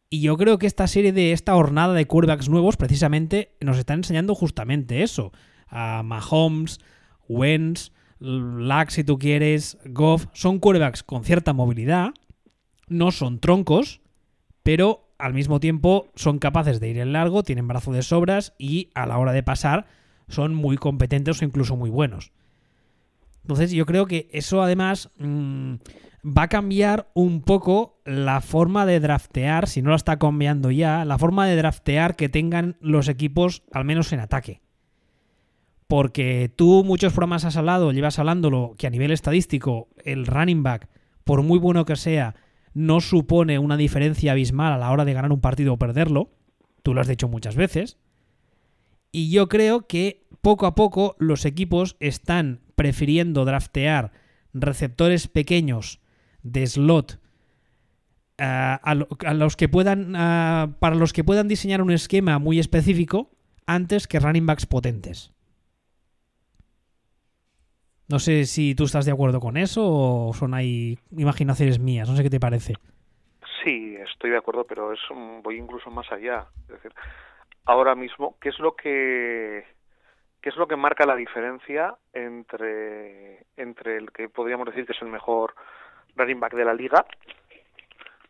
[0.09, 3.93] Y yo creo que esta serie de esta hornada de quarterbacks nuevos precisamente nos está
[3.93, 5.31] enseñando justamente eso.
[5.67, 6.79] A Mahomes,
[7.27, 12.09] Wentz, Lack si tú quieres, Goff, son quarterbacks con cierta movilidad,
[12.89, 14.01] no son troncos,
[14.63, 18.89] pero al mismo tiempo son capaces de ir en largo, tienen brazo de sobras y
[18.95, 19.85] a la hora de pasar
[20.27, 22.31] son muy competentes o incluso muy buenos.
[23.43, 25.75] Entonces yo creo que eso además mm,
[26.25, 31.05] va a cambiar un poco la forma de draftear, si no la está cambiando ya,
[31.05, 34.61] la forma de draftear que tengan los equipos, al menos en ataque.
[35.87, 40.87] Porque tú muchos programas has hablado, llevas hablándolo, que a nivel estadístico el running back,
[41.23, 42.35] por muy bueno que sea,
[42.73, 46.31] no supone una diferencia abismal a la hora de ganar un partido o perderlo.
[46.83, 47.97] Tú lo has dicho muchas veces.
[49.11, 54.11] Y yo creo que poco a poco los equipos están prefiriendo draftear
[54.53, 55.99] receptores pequeños
[56.43, 57.19] de slot
[58.37, 63.31] eh, a, los que puedan eh, para los que puedan diseñar un esquema muy específico
[63.65, 65.33] antes que running backs potentes.
[68.09, 72.15] No sé si tú estás de acuerdo con eso o son ahí imaginaciones mías, no
[72.15, 72.73] sé qué te parece.
[73.63, 74.99] Sí, estoy de acuerdo, pero es
[75.43, 76.47] voy incluso más allá.
[76.63, 76.91] Es decir,
[77.65, 79.63] ahora mismo, ¿qué es lo que
[80.41, 85.01] qué es lo que marca la diferencia entre entre el que podríamos decir que es
[85.01, 85.53] el mejor
[86.15, 87.05] running back de la liga,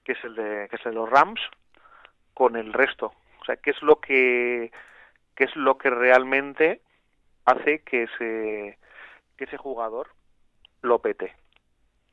[0.04, 1.40] que es el de, que es el de los Rams,
[2.34, 3.14] con el resto.
[3.42, 4.72] O sea, ¿qué es lo que,
[5.36, 6.82] qué es lo que realmente
[7.46, 8.78] hace que ese,
[9.40, 10.10] que ese jugador
[10.82, 11.34] lo pete?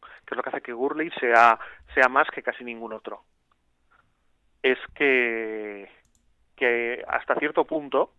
[0.00, 1.58] ¿Qué es lo que hace que Gurley sea,
[1.92, 3.24] sea más que casi ningún otro?
[4.62, 5.90] Es que,
[6.54, 8.12] que hasta cierto punto,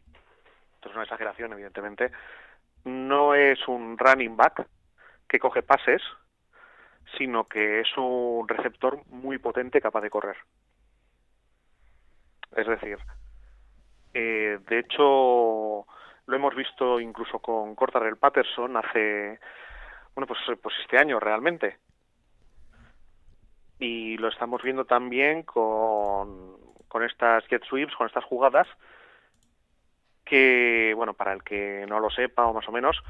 [0.75, 2.11] esto es una exageración evidentemente,
[2.83, 4.67] no es un running back
[5.27, 6.01] que coge pases,
[7.17, 10.37] sino que es un receptor muy potente capaz de correr.
[12.55, 12.97] Es decir,
[14.13, 15.85] eh, de hecho,
[16.27, 19.39] lo hemos visto incluso con Cortarel Patterson hace,
[20.13, 21.77] bueno, pues, pues este año realmente.
[23.79, 28.67] Y lo estamos viendo también con, con estas jet sweeps, con estas jugadas,
[30.25, 33.01] que, bueno, para el que no lo sepa o más o menos,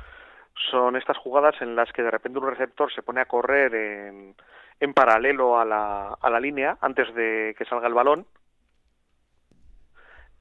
[0.70, 4.36] son estas jugadas en las que de repente un receptor se pone a correr en,
[4.80, 8.28] en paralelo a la, a la línea antes de que salga el balón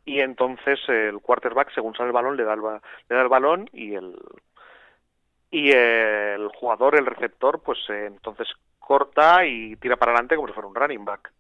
[0.07, 3.69] y entonces el quarterback según sale el balón le da el, le da el balón
[3.73, 4.17] y el
[5.51, 10.55] y el jugador el receptor pues eh, entonces corta y tira para adelante como si
[10.55, 11.33] fuera un running back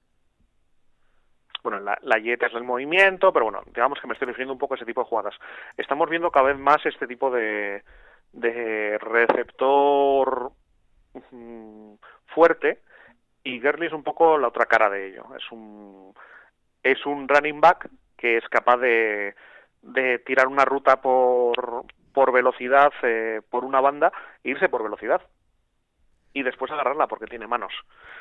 [1.62, 4.58] bueno, la, la jet es el movimiento, pero bueno, digamos que me estoy refiriendo un
[4.58, 5.34] poco a ese tipo de jugadas.
[5.76, 7.82] Estamos viendo cada vez más este tipo de,
[8.32, 10.52] de receptor
[11.32, 11.94] mm,
[12.26, 12.82] fuerte
[13.42, 15.24] y Gurley es un poco la otra cara de ello.
[15.36, 16.14] Es un
[16.84, 19.34] es un running back que es capaz de,
[19.82, 25.20] de tirar una ruta por, por velocidad eh, por una banda e irse por velocidad.
[26.32, 27.72] y después agarrarla porque tiene manos.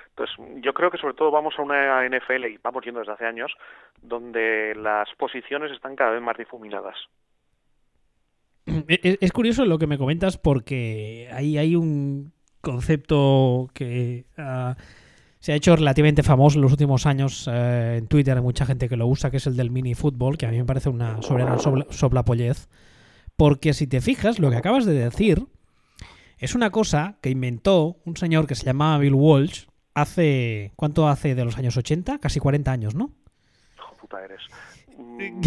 [0.09, 3.25] Entonces, yo creo que sobre todo vamos a una NFL, y vamos yendo desde hace
[3.25, 3.51] años,
[4.01, 6.95] donde las posiciones están cada vez más difuminadas.
[8.87, 12.31] Es, curioso lo que me comentas porque ahí hay un
[12.61, 14.75] concepto que ah,
[15.45, 18.35] se ha hecho relativamente famoso en los últimos años eh, en Twitter.
[18.35, 20.57] Hay mucha gente que lo usa, que es el del mini fútbol, que a mí
[20.57, 21.59] me parece una soberana
[21.91, 22.67] soplapollez.
[23.35, 25.45] Porque si te fijas, lo que acabas de decir
[26.39, 30.71] es una cosa que inventó un señor que se llamaba Bill Walsh hace.
[30.75, 32.17] ¿Cuánto hace de los años 80?
[32.17, 33.11] Casi 40 años, ¿no?
[33.75, 34.41] Hijo puta eres.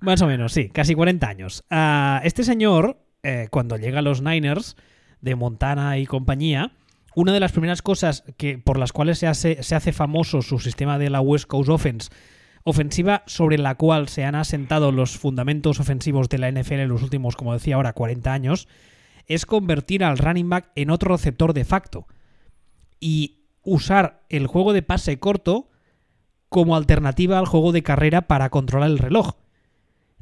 [0.00, 1.64] Más o menos, sí, casi 40 años.
[1.70, 4.76] Ah, este señor, eh, cuando llega a los Niners
[5.22, 6.72] de Montana y compañía,
[7.16, 10.58] una de las primeras cosas que, por las cuales se hace, se hace famoso su
[10.58, 12.10] sistema de la West Coast Offense,
[12.62, 17.02] ofensiva sobre la cual se han asentado los fundamentos ofensivos de la NFL en los
[17.02, 18.68] últimos, como decía ahora, 40 años,
[19.24, 22.06] es convertir al running back en otro receptor de facto
[23.00, 25.70] y usar el juego de pase corto
[26.50, 29.36] como alternativa al juego de carrera para controlar el reloj.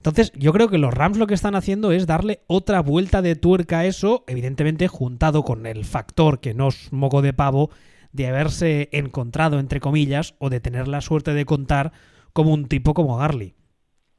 [0.05, 3.37] Entonces, yo creo que los Rams lo que están haciendo es darle otra vuelta de
[3.37, 7.71] tuerca a eso, evidentemente juntado con el factor que no es moco de pavo
[8.13, 11.93] de haberse encontrado, entre comillas, o de tener la suerte de contar
[12.35, 13.55] como un tipo como Garly.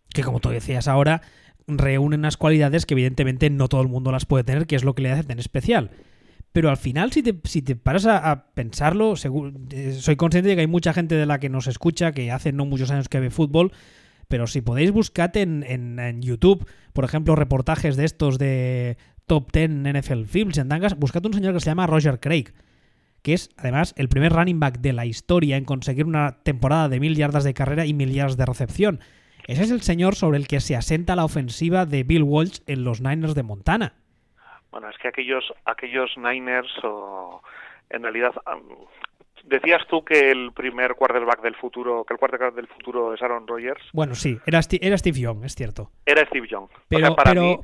[0.09, 1.21] Que como tú decías ahora,
[1.67, 4.95] reúne unas cualidades que evidentemente no todo el mundo las puede tener, que es lo
[4.95, 5.91] que le hace tan especial.
[6.51, 9.13] Pero al final, si te, si te paras a, pensarlo,
[9.69, 12.53] eh, soy consciente de que hay mucha gente de la que nos escucha, que hace
[12.53, 13.71] no muchos años que ve fútbol,
[14.27, 19.69] pero si podéis, buscar en, en, YouTube, por ejemplo, reportajes de estos de Top 10
[19.69, 22.53] NFL Films en Dangas, buscad un señor que se llama Roger Craig,
[23.23, 26.99] que es además el primer running back de la historia en conseguir una temporada de
[26.99, 28.99] mil yardas de carrera y mil yardas de recepción.
[29.47, 32.83] Ese es el señor sobre el que se asenta la ofensiva de Bill Walsh en
[32.83, 33.93] los Niners de Montana.
[34.71, 37.41] Bueno, es que aquellos, aquellos Niners, o,
[37.89, 38.33] en realidad,
[39.45, 43.47] Decías tú que el primer quarterback del futuro, que el quarterback del futuro es Aaron
[43.47, 43.81] Rodgers.
[43.93, 45.91] Bueno, sí, era, era Steve Young, es cierto.
[46.03, 46.67] Era Steve Young.
[46.89, 47.15] Pero,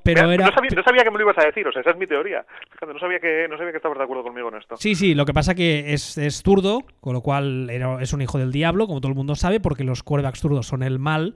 [0.04, 0.46] pero, era...
[0.46, 2.46] no, sabía, que me lo ibas a decir, o sea, esa es mi teoría.
[2.72, 4.78] Fíjate, no sabía que, no sabía que estabas de acuerdo conmigo en esto.
[4.78, 8.38] Sí, sí, lo que pasa que es, es zurdo, con lo cual es un hijo
[8.38, 11.36] del diablo, como todo el mundo sabe, porque los quarterbacks zurdos son el mal.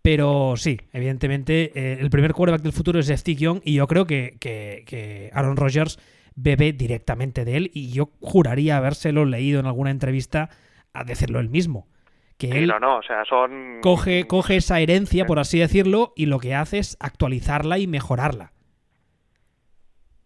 [0.00, 4.06] Pero sí, evidentemente, eh, el primer quarterback del futuro es Steve Young y yo creo
[4.06, 5.98] que, que, que Aaron Rodgers
[6.36, 10.50] bebe directamente de él y yo juraría habérselo leído en alguna entrevista
[10.92, 11.88] a decirlo él mismo.
[12.36, 13.78] Que él no, o sea, son...
[13.80, 18.52] coge, coge esa herencia, por así decirlo, y lo que hace es actualizarla y mejorarla.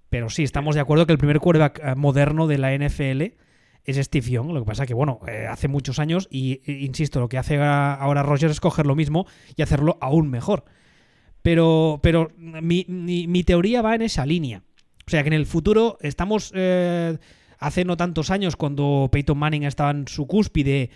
[0.09, 3.37] Pero sí, estamos de acuerdo que el primer quarterback eh, moderno de la NFL
[3.85, 4.51] es Steve Young.
[4.51, 8.25] Lo que pasa que, bueno, eh, hace muchos años y, insisto, lo que hace ahora
[8.25, 10.65] Rogers es coger lo mismo y hacerlo aún mejor.
[11.43, 14.65] Pero, pero mi, mi teoría va en esa línea.
[15.11, 17.19] O sea que en el futuro estamos, eh,
[17.59, 20.91] hace no tantos años, cuando Peyton Manning estaba en su cúspide,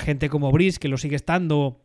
[0.00, 1.80] gente como Brice, que lo sigue estando,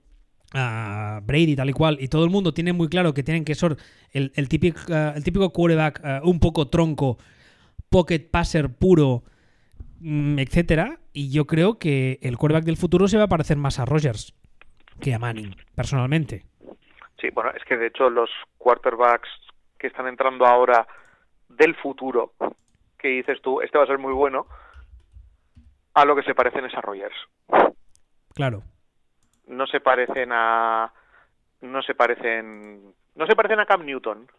[0.54, 3.56] a Brady, tal y cual, y todo el mundo tiene muy claro que tienen que
[3.56, 3.78] ser
[4.12, 7.20] el, típico, el típico quarterback eh, un poco tronco,
[7.90, 9.24] pocket passer puro,
[10.02, 11.00] mm, etcétera.
[11.14, 14.34] Y yo creo que el quarterback del futuro se va a parecer más a Rogers
[15.00, 16.44] que a Manning, personalmente.
[17.22, 19.30] Sí, bueno, es que de hecho los quarterbacks
[19.80, 20.86] que están entrando ahora
[21.56, 22.34] del futuro,
[22.98, 24.48] que dices tú, este va a ser muy bueno,
[25.94, 27.16] a lo que se parecen es a Rogers.
[28.34, 28.64] Claro.
[29.48, 30.92] No se parecen a
[31.62, 34.30] no se parecen no se parecen a Cam Newton.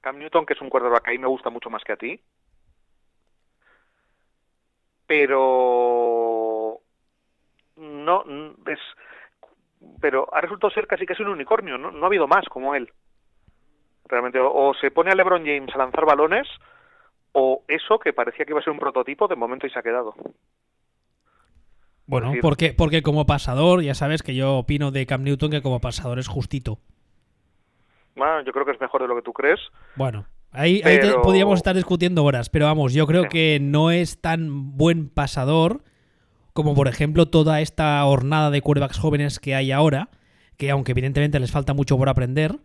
[0.00, 1.96] Cam Newton, que es un quarterback que a mí me gusta mucho más que a
[1.96, 2.20] ti.
[5.06, 6.80] Pero
[7.76, 8.24] no
[8.66, 8.80] es
[10.00, 11.90] pero ha resultado ser casi que es un unicornio, ¿no?
[11.90, 12.90] No ha habido más como él.
[14.08, 16.46] Realmente, o, se pone a LeBron James a lanzar balones,
[17.32, 19.82] o eso que parecía que iba a ser un prototipo, de momento y se ha
[19.82, 20.14] quedado.
[22.06, 25.80] Bueno, porque, porque como pasador, ya sabes que yo opino de Cam Newton que como
[25.80, 26.78] pasador es justito.
[28.14, 29.58] Bueno, yo creo que es mejor de lo que tú crees.
[29.96, 30.82] Bueno, ahí,
[31.22, 35.82] podríamos estar discutiendo horas, pero vamos, yo creo que no es tan buen pasador
[36.54, 40.08] como por ejemplo toda esta hornada de quarterbacks jóvenes que hay ahora,
[40.56, 42.60] que aunque evidentemente les falta mucho por aprender,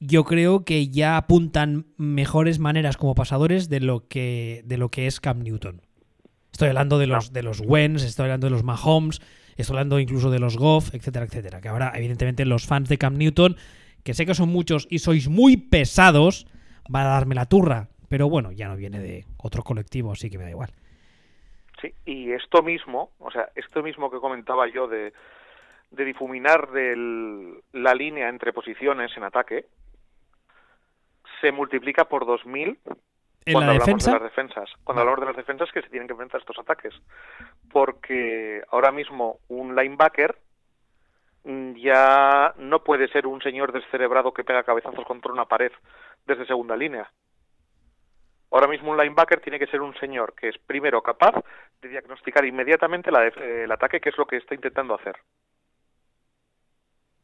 [0.00, 5.06] yo creo que ya apuntan mejores maneras como pasadores de lo que, de lo que
[5.06, 5.80] es Cam Newton.
[6.52, 9.20] Estoy hablando de los, de los Wens, estoy hablando de los Mahomes,
[9.56, 11.60] estoy hablando incluso de los Goff, etcétera, etcétera.
[11.60, 13.56] Que ahora, evidentemente, los fans de Cam Newton,
[14.02, 16.46] que sé que son muchos y sois muy pesados,
[16.88, 17.88] van a darme la turra.
[18.08, 20.70] Pero bueno, ya no viene de otro colectivo, así que me da igual.
[21.80, 25.12] Sí, y esto mismo, o sea, esto mismo que comentaba yo de,
[25.90, 26.68] de difuminar
[27.72, 29.66] la línea entre posiciones en ataque,
[31.46, 32.78] se multiplica por 2000
[33.44, 34.10] ¿En cuando la hablamos defensa?
[34.10, 34.70] de las defensas.
[34.82, 36.92] Cuando hablamos de las defensas que se tienen que enfrentar a estos ataques.
[37.70, 40.36] Porque ahora mismo un linebacker
[41.44, 45.70] mm, ya no puede ser un señor descerebrado que pega cabezazos contra una pared
[46.26, 47.08] desde segunda línea.
[48.50, 51.34] Ahora mismo un linebacker tiene que ser un señor que es primero capaz
[51.80, 55.14] de diagnosticar inmediatamente la el ataque, que es lo que está intentando hacer.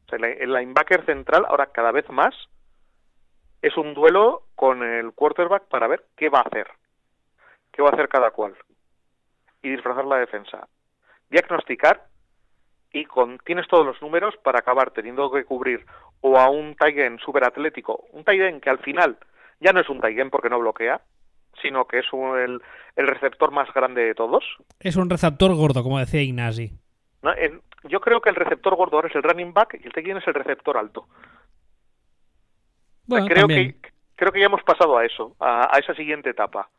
[0.05, 2.33] O sea, el linebacker central ahora cada vez más
[3.63, 6.67] es un duelo con el quarterback para ver qué va a hacer,
[7.71, 8.53] qué va a hacer cada cual
[9.63, 10.67] y disfrazar la defensa.
[11.29, 12.05] Diagnosticar
[12.91, 15.85] y con, tienes todos los números para acabar teniendo que cubrir
[16.21, 19.17] o a un tight end super atlético, un tight end que al final
[19.59, 21.01] ya no es un tight end porque no bloquea,
[21.61, 22.61] sino que es un- el,
[22.95, 24.43] el receptor más grande de todos.
[24.79, 26.71] Es un receptor gordo, como decía Ignasi.
[27.85, 30.17] yo creo que el receptor gordo ahora es el running back y el tight end
[30.21, 31.07] es el receptor alto.
[33.07, 33.73] Bueno, creo también.
[33.81, 36.69] que creo que ya hemos pasado a eso, a, a esa siguiente etapa.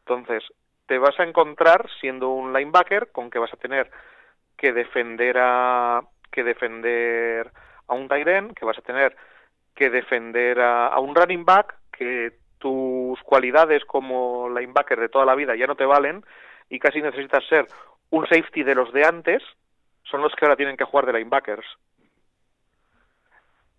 [0.00, 0.44] Entonces,
[0.86, 3.90] te vas a encontrar siendo un linebacker con que vas a tener
[4.56, 7.50] que defender a que defender
[7.86, 9.16] a un tight end, que vas a tener
[9.74, 15.34] que defender a, a un running back, que tus cualidades como linebacker de toda la
[15.34, 16.24] vida ya no te valen
[16.68, 17.66] y casi necesitas ser
[18.10, 19.42] un safety de los de antes,
[20.04, 21.66] son los que ahora tienen que jugar de linebackers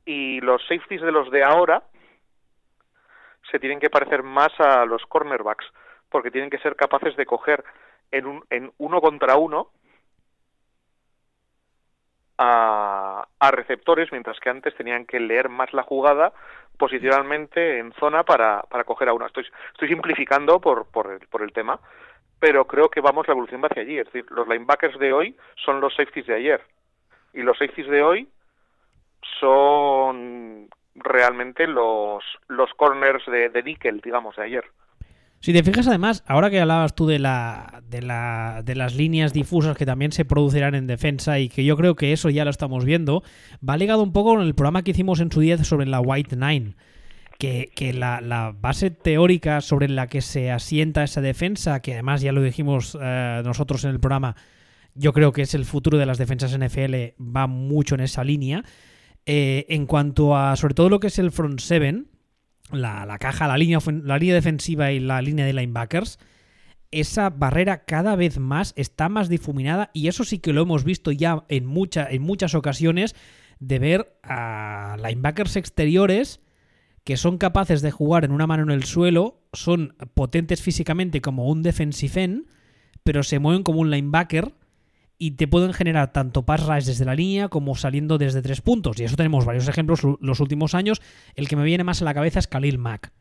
[0.09, 1.83] y los safeties de los de ahora
[3.51, 5.67] se tienen que parecer más a los cornerbacks
[6.09, 7.63] porque tienen que ser capaces de coger
[8.09, 9.69] en, un, en uno contra uno
[12.39, 16.33] a, a receptores mientras que antes tenían que leer más la jugada
[16.79, 19.27] posicionalmente en zona para, para coger a uno.
[19.27, 21.79] Estoy, estoy simplificando por, por, el, por el tema,
[22.39, 23.99] pero creo que vamos la evolución va hacia allí.
[23.99, 26.63] Es decir, los linebackers de hoy son los safeties de ayer.
[27.31, 28.27] Y los safeties de hoy
[29.39, 34.65] son realmente los, los corners de, de níquel, digamos, de ayer.
[35.41, 39.31] Si te fijas, además, ahora que hablabas tú de, la, de, la, de las líneas
[39.31, 42.51] difusas que también se producirán en defensa y que yo creo que eso ya lo
[42.51, 43.23] estamos viendo,
[43.67, 46.35] va ligado un poco con el programa que hicimos en su día sobre la White
[46.35, 46.75] Nine.
[47.37, 52.19] Que, que la, la, base teórica sobre la que se asienta esa defensa, que además
[52.19, 54.35] ya lo dijimos eh, nosotros en el programa,
[54.93, 58.65] yo creo que es el futuro de las defensas NFL, va mucho en esa línea.
[59.31, 62.07] Eh, en cuanto a sobre todo lo que es el front seven,
[62.71, 66.17] la, la, caja, la línea, la línea defensiva y la línea de linebackers,
[66.89, 71.11] esa barrera cada vez más está más difuminada y eso sí que lo hemos visto
[71.11, 73.15] ya en, mucha, en muchas ocasiones
[73.59, 76.41] de ver a linebackers exteriores
[77.03, 81.47] que son capaces de jugar en una mano en el suelo, son potentes físicamente como
[81.49, 82.47] un defensive end,
[83.03, 84.55] pero se mueven como un linebacker
[85.21, 88.99] y te pueden generar tanto pass rush desde la línea como saliendo desde tres puntos.
[88.99, 91.01] Y eso tenemos varios ejemplos los últimos años.
[91.35, 93.11] El que me viene más a la cabeza es Khalil Mack,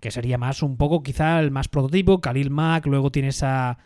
[0.00, 2.22] que sería más un poco quizá el más prototipo.
[2.22, 3.76] Khalil Mack, luego tienes a...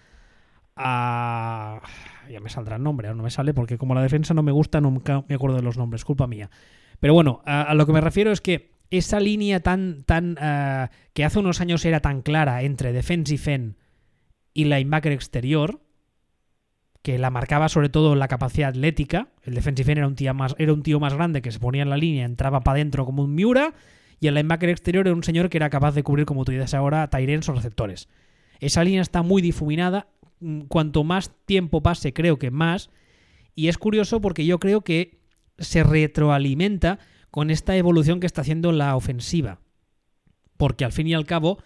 [0.76, 4.80] ya me saldrá el nombre, no me sale porque como la defensa no me gusta,
[4.80, 6.50] no me acuerdo de los nombres, culpa mía.
[7.00, 11.24] Pero bueno, a, lo que me refiero es que esa línea tan, tan uh, que
[11.24, 13.74] hace unos años era tan clara entre defensive end
[14.54, 15.80] y linebacker exterior,
[17.02, 19.28] que la marcaba sobre todo la capacidad atlética.
[19.42, 21.82] El defensive end era un tío más, era un tío más grande que se ponía
[21.82, 23.74] en la línea, entraba para adentro como un Miura,
[24.20, 26.74] y el linebacker exterior era un señor que era capaz de cubrir, como tú dices
[26.74, 28.08] ahora, Tyrens o receptores.
[28.60, 30.06] Esa línea está muy difuminada.
[30.68, 32.90] Cuanto más tiempo pase, creo que más.
[33.56, 35.20] Y es curioso porque yo creo que
[35.58, 37.00] se retroalimenta
[37.32, 39.58] con esta evolución que está haciendo la ofensiva.
[40.56, 41.58] Porque al fin y al cabo,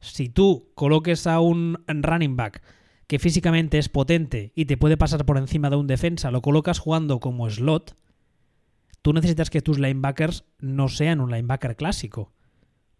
[0.00, 2.62] si tú coloques a un running back
[3.08, 6.78] que físicamente es potente y te puede pasar por encima de un defensa, lo colocas
[6.78, 7.96] jugando como slot,
[9.02, 12.32] tú necesitas que tus linebackers no sean un linebacker clásico.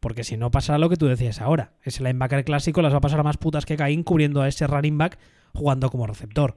[0.00, 1.74] Porque si no pasará lo que tú decías ahora.
[1.82, 4.66] Ese linebacker clásico las va a pasar a más putas que Caín cubriendo a ese
[4.66, 5.18] running back
[5.52, 6.56] jugando como receptor.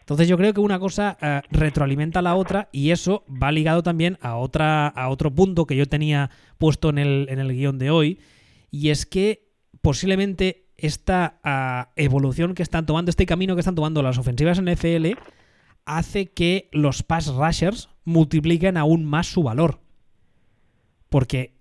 [0.00, 3.82] Entonces yo creo que una cosa uh, retroalimenta a la otra y eso va ligado
[3.82, 7.78] también a, otra, a otro punto que yo tenía puesto en el, en el guion
[7.78, 8.20] de hoy
[8.70, 9.48] y es que
[9.80, 15.12] posiblemente esta uh, evolución que están tomando, este camino que están tomando las ofensivas NFL
[15.84, 19.80] hace que los pass rushers multipliquen aún más su valor.
[21.08, 21.54] Porque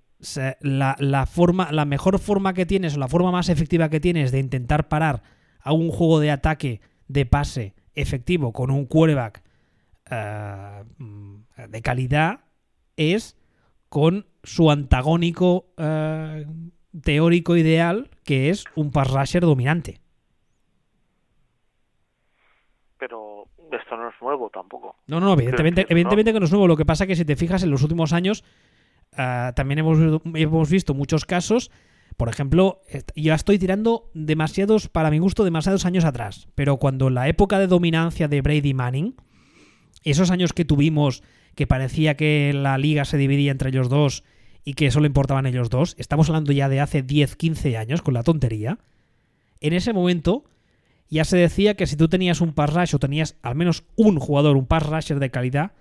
[0.61, 5.23] la, mejor forma que tienes o la forma más efectiva que tienes de intentar parar
[5.59, 9.43] a un juego de ataque de pase efectivo con un quarterback
[10.09, 10.85] uh,
[11.67, 12.41] de calidad
[12.95, 13.35] es
[13.89, 16.71] con su antagónico uh,
[17.03, 19.99] teórico ideal, que es un pass rusher dominante.
[22.97, 24.95] Pero esto no es nuevo tampoco.
[25.07, 26.35] No, no, evidentemente, que, evidentemente no.
[26.35, 26.67] que no es nuevo.
[26.67, 28.43] Lo que pasa es que si te fijas en los últimos años,
[29.13, 29.97] uh, también hemos,
[30.35, 31.71] hemos visto muchos casos
[32.17, 32.81] Por ejemplo,
[33.15, 36.49] ya estoy tirando demasiados, para mi gusto, demasiados años atrás.
[36.55, 39.15] Pero cuando la época de dominancia de Brady Manning,
[40.03, 41.23] esos años que tuvimos
[41.55, 44.23] que parecía que la liga se dividía entre ellos dos
[44.63, 48.13] y que solo importaban ellos dos, estamos hablando ya de hace 10, 15 años con
[48.13, 48.79] la tontería.
[49.59, 50.43] En ese momento
[51.09, 54.19] ya se decía que si tú tenías un pass rush o tenías al menos un
[54.19, 55.73] jugador, un pass rusher de calidad,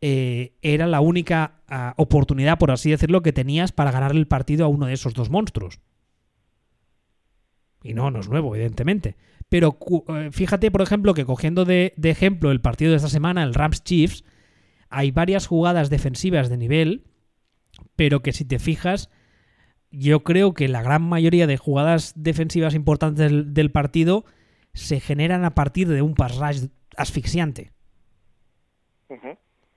[0.00, 4.64] eh, era la única ah, oportunidad, por así decirlo, que tenías para ganar el partido
[4.64, 5.80] a uno de esos dos monstruos.
[7.82, 9.16] Y no, no es nuevo, evidentemente.
[9.48, 13.54] Pero eh, fíjate, por ejemplo, que cogiendo de, ejemplo el partido de esta semana, el
[13.54, 14.24] Rams Chiefs,
[14.88, 17.04] hay varias jugadas defensivas de nivel,
[17.96, 19.10] pero que si te fijas,
[19.90, 24.24] yo creo que la gran mayoría de jugadas defensivas importantes del, del partido
[24.72, 26.66] se generan a partir de un pass rush
[26.96, 27.72] asfixiante.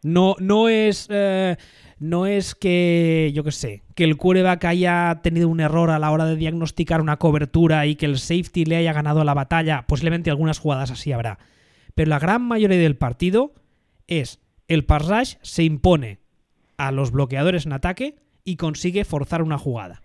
[0.04, 1.08] No, no es.
[1.10, 1.58] Eh,
[2.00, 6.12] no es que, yo qué sé, que el quarterback haya tenido un error a la
[6.12, 9.86] hora de diagnosticar una cobertura y que el safety le haya ganado la batalla.
[9.88, 11.40] Posiblemente algunas jugadas así habrá.
[11.96, 13.54] Pero la gran mayoría del partido
[14.06, 16.20] es el pass rush se impone
[16.78, 20.02] a los bloqueadores en ataque y consigue forzar una jugada.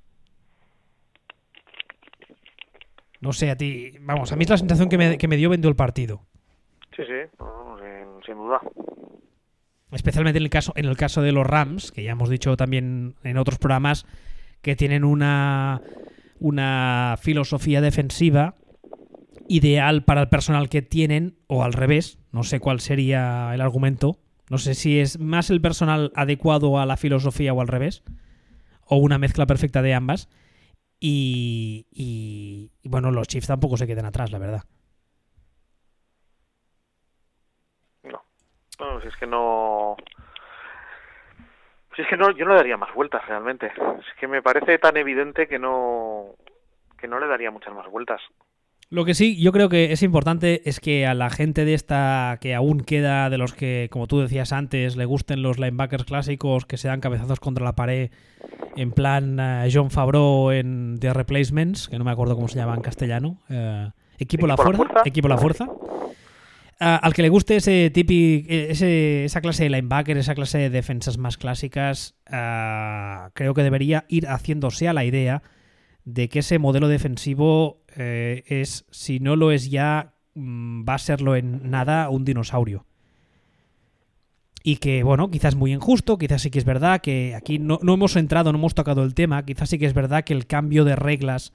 [3.21, 3.93] No sé, a ti.
[4.01, 6.23] Vamos, a mí es la sensación que me, que me dio viendo el partido.
[6.97, 8.61] Sí, sí, sin, sin duda
[9.93, 13.15] especialmente en el caso en el caso de los Rams, que ya hemos dicho también
[13.23, 14.07] en otros programas
[14.63, 15.83] que tienen una
[16.41, 18.57] una filosofía defensiva
[19.49, 24.19] ideal para el personal que tienen o al revés, no sé cuál sería el argumento,
[24.51, 28.03] no sé si es más el personal adecuado a la filosofía o al revés,
[28.87, 30.29] o una mezcla perfecta de ambas.
[31.01, 34.63] Y, y, bueno, los Chiefs tampoco se queden atrás, la verdad.
[38.83, 39.97] No, si es que no.
[41.95, 43.67] Si es que no, yo no le daría más vueltas realmente.
[43.67, 46.35] Es que me parece tan evidente que no,
[46.99, 48.21] que no le daría muchas más vueltas.
[48.93, 52.37] Lo que sí, yo creo que es importante es que a la gente de esta
[52.43, 56.67] que aún queda, de los que, como tú decías antes, le gusten los linebackers clásicos
[56.67, 58.11] que se dan cabezazos contra la pared,
[58.77, 62.75] en plan uh, John Favreau en The Replacements, que no me acuerdo cómo se llama
[62.75, 63.39] en castellano.
[63.49, 64.77] Uh, ¿Equipo, la, fuerza?
[64.77, 65.03] fuerza?
[65.07, 65.69] Equipo La Fuerza
[66.79, 71.17] al que le guste ese típico, ese, esa clase de linebacker, esa clase de defensas
[71.17, 75.43] más clásicas, creo que debería ir haciéndose a la idea
[76.05, 80.99] de que ese modelo defensivo eh, es, si no lo es ya, mm, va a
[80.99, 82.87] serlo en nada un dinosaurio.
[84.65, 87.95] Y que, bueno, quizás muy injusto, quizás sí que es verdad que aquí no, no
[87.95, 90.85] hemos entrado, no hemos tocado el tema, quizás sí que es verdad que el cambio
[90.85, 91.53] de reglas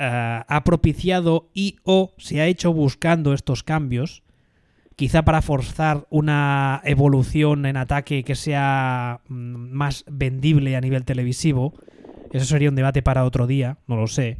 [0.00, 4.24] uh, ha propiciado y o se ha hecho buscando estos cambios,
[4.96, 9.34] quizá para forzar una evolución en ataque que sea mm,
[9.72, 11.74] más vendible a nivel televisivo.
[12.32, 14.38] Eso sería un debate para otro día, no lo sé.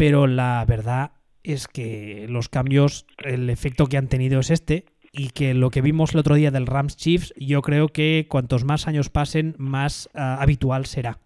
[0.00, 5.28] Pero la verdad es que los cambios, el efecto que han tenido es este, y
[5.28, 8.88] que lo que vimos el otro día del Rams Chiefs, yo creo que cuantos más
[8.88, 11.18] años pasen, más uh, habitual será.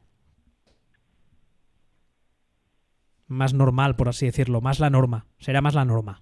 [3.29, 6.20] más normal, por así decirlo, más la norma, será más la norma.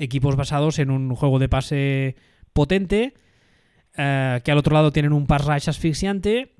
[0.00, 2.16] Equipos basados en un juego de pase
[2.52, 3.14] potente,
[3.96, 6.56] eh, que al otro lado tienen un pass rush asfixiante.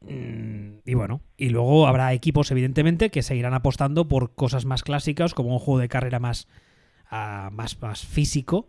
[0.00, 5.34] Mm, y bueno, y luego habrá equipos, evidentemente, que seguirán apostando por cosas más clásicas,
[5.34, 6.48] como un juego de carrera más,
[7.10, 8.68] uh, más, más físico,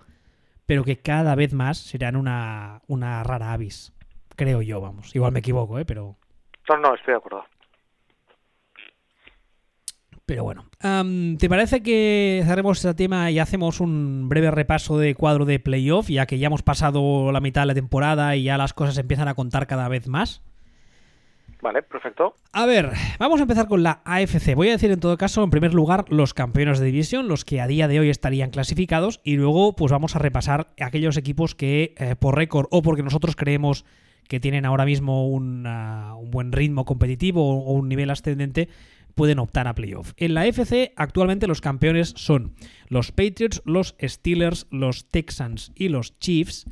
[0.66, 3.94] pero que cada vez más serán una, una rara avis.
[4.36, 5.16] Creo yo, vamos.
[5.16, 5.86] Igual me equivoco, ¿eh?
[5.86, 6.18] Pero.
[6.70, 7.44] No, no, estoy de acuerdo.
[10.30, 15.16] Pero bueno, um, ¿te parece que cerremos este tema y hacemos un breve repaso de
[15.16, 18.56] cuadro de playoff, ya que ya hemos pasado la mitad de la temporada y ya
[18.60, 20.44] las cosas empiezan a contar cada vez más?
[21.62, 22.36] Vale, perfecto.
[22.54, 24.56] A ver, vamos a empezar con la AFC.
[24.56, 27.60] Voy a decir en todo caso, en primer lugar, los campeones de división, los que
[27.60, 31.96] a día de hoy estarían clasificados, y luego pues vamos a repasar aquellos equipos que
[31.98, 33.86] eh, por récord o porque nosotros creemos
[34.30, 35.64] que tienen ahora mismo un,
[36.32, 38.70] buen ritmo competitivo o un nivel ascendente,
[39.16, 40.14] pueden optar a playoff.
[40.18, 42.54] En la FC actualmente los campeones son
[42.88, 46.66] los Patriots, los Steelers, los Texans y los Chiefs.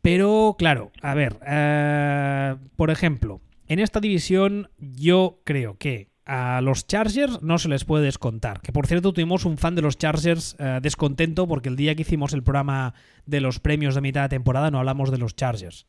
[0.00, 6.86] Pero claro, a ver, uh, por ejemplo, en esta división yo creo que a los
[6.86, 8.60] Chargers no se les puede descontar.
[8.60, 12.02] Que por cierto tuvimos un fan de los Chargers uh, descontento porque el día que
[12.02, 12.94] hicimos el programa
[13.26, 15.86] de los premios de mitad de temporada no hablamos de los Chargers.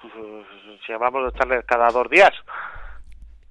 [0.00, 0.12] Pues,
[0.86, 2.32] si hablamos de Chargers cada dos días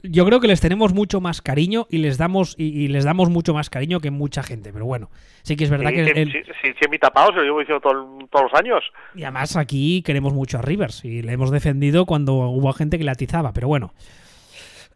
[0.04, 3.30] yo creo que les tenemos mucho más cariño y les damos y, y, les damos
[3.30, 5.10] mucho más cariño que mucha gente, pero bueno,
[5.44, 6.22] sí que es verdad sí, que...
[6.22, 8.84] El, si, si, si mi tapado se lo llevo diciendo todo, todos los años.
[9.16, 13.04] Y además aquí queremos mucho a Rivers y le hemos defendido cuando hubo gente que
[13.04, 13.94] le atizaba, pero bueno.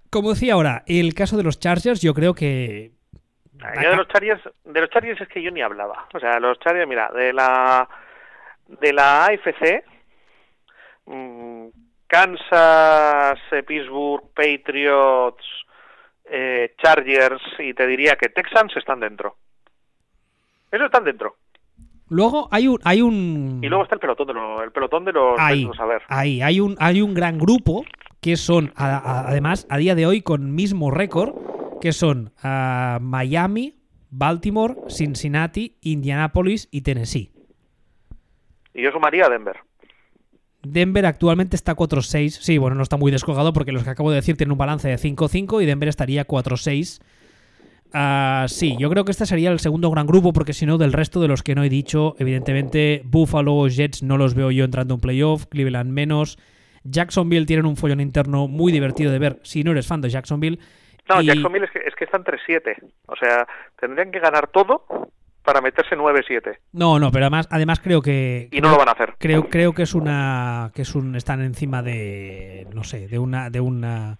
[0.10, 2.92] como decía ahora, el caso de los Chargers, yo creo que.
[3.82, 6.08] Yo de los Chargers, de los Chargers es que yo ni hablaba.
[6.14, 7.88] O sea, los Chargers, mira, de la
[8.68, 9.84] de la AFC,
[11.06, 11.43] mmm,
[12.14, 15.44] Kansas, eh, Pittsburgh, Patriots,
[16.26, 19.36] eh, Chargers y te diría que Texans están dentro.
[20.72, 21.38] Eso están dentro.
[22.10, 25.12] Luego hay un hay un y luego está el pelotón de los el pelotón de
[25.12, 26.04] los ahí, a ver.
[26.08, 27.84] ahí hay un hay un gran grupo
[28.22, 31.34] que son a, a, además a día de hoy con mismo récord
[31.82, 33.80] que son uh, Miami,
[34.12, 37.32] Baltimore, Cincinnati, Indianapolis y Tennessee.
[38.76, 39.58] Y yo sumaría a Denver.
[40.64, 42.30] Denver actualmente está 4-6.
[42.30, 44.88] Sí, bueno, no está muy descolgado porque los que acabo de decir tienen un balance
[44.88, 47.02] de 5-5 y Denver estaría 4-6.
[47.94, 50.94] Uh, sí, yo creo que este sería el segundo gran grupo porque si no, del
[50.94, 54.96] resto de los que no he dicho, evidentemente Buffalo, Jets no los veo yo entrando
[54.96, 56.40] en playoff, Cleveland menos.
[56.84, 60.60] Jacksonville tienen un follón interno muy divertido de ver si no eres fan de Jacksonville.
[61.08, 61.28] No, y...
[61.28, 62.78] Jacksonville es que, es que están 3-7.
[63.08, 63.48] O sea,
[63.80, 64.86] tendrían que ganar todo
[65.44, 66.58] para meterse 9-7.
[66.72, 69.16] No, no, pero además, además creo que y no lo van a hacer.
[69.20, 73.50] Creo, creo que es una que es un están encima de no sé, de una
[73.50, 74.20] de una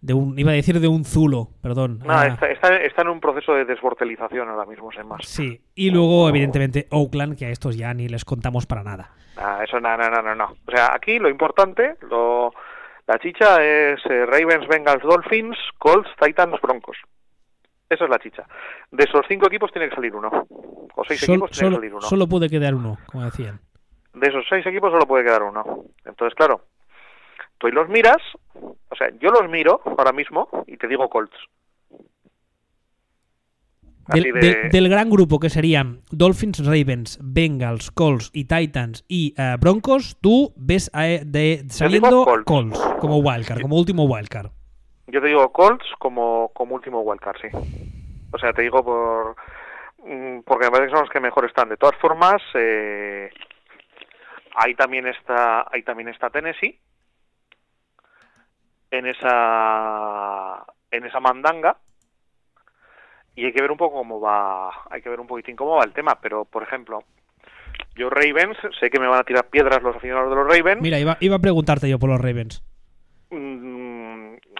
[0.00, 2.00] de un iba a decir de un zulo, perdón.
[2.04, 2.26] No, ah.
[2.26, 5.24] está, está, está, en un proceso de desbortelización ahora mismo, sin más.
[5.26, 9.12] Sí, y luego evidentemente Oakland que a estos ya ni les contamos para nada.
[9.36, 10.56] Ah, eso no, no, no, no, no.
[10.66, 12.52] O sea, aquí lo importante, lo
[13.06, 16.96] la chicha es eh, Ravens, Bengals, Dolphins, Colts, Titans, Broncos.
[17.94, 18.44] Esa es la chicha.
[18.90, 20.28] De esos cinco equipos tiene que salir uno.
[20.96, 22.00] O seis Sol, equipos tiene solo, que salir uno.
[22.02, 23.60] Solo puede quedar uno, como decían.
[24.12, 25.84] De esos seis equipos solo puede quedar uno.
[26.04, 26.62] Entonces, claro,
[27.58, 28.18] tú y los miras,
[28.54, 31.36] o sea, yo los miro ahora mismo y te digo Colts.
[34.08, 34.32] Del, de...
[34.32, 40.18] de, del, gran grupo que serían Dolphins, Ravens, Bengals, Colts y Titans y uh, Broncos,
[40.20, 42.44] tú ves a, de, saliendo Colts.
[42.44, 44.50] Colts como wildcard, como último wildcard.
[45.06, 47.48] Yo te digo Colts como, como último wildcard, sí.
[48.32, 49.36] O sea, te digo por
[50.44, 51.68] porque me parece que son los que mejor están.
[51.68, 53.30] De todas formas, eh,
[54.54, 56.78] ahí también está, ahí también está Tennessee
[58.90, 61.76] en esa en esa mandanga
[63.34, 65.84] y hay que ver un poco cómo va, hay que ver un poquitín cómo va
[65.84, 67.02] el tema, pero por ejemplo,
[67.96, 70.80] yo Ravens, sé que me van a tirar piedras los aficionados de los Ravens.
[70.80, 72.62] Mira, iba, iba a preguntarte yo por los Ravens.
[73.30, 73.83] Mm,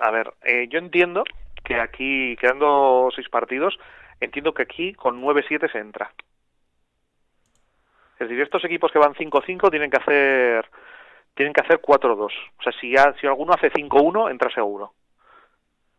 [0.01, 1.25] a ver, eh, yo entiendo
[1.65, 3.79] que aquí, quedando seis partidos,
[4.21, 6.13] entiendo que aquí con 9-7 se entra.
[8.15, 10.67] Es decir, estos equipos que van 5-5 tienen que hacer
[11.35, 12.19] tienen que hacer 4-2.
[12.19, 14.93] O sea, si, ya, si alguno hace 5-1, entra seguro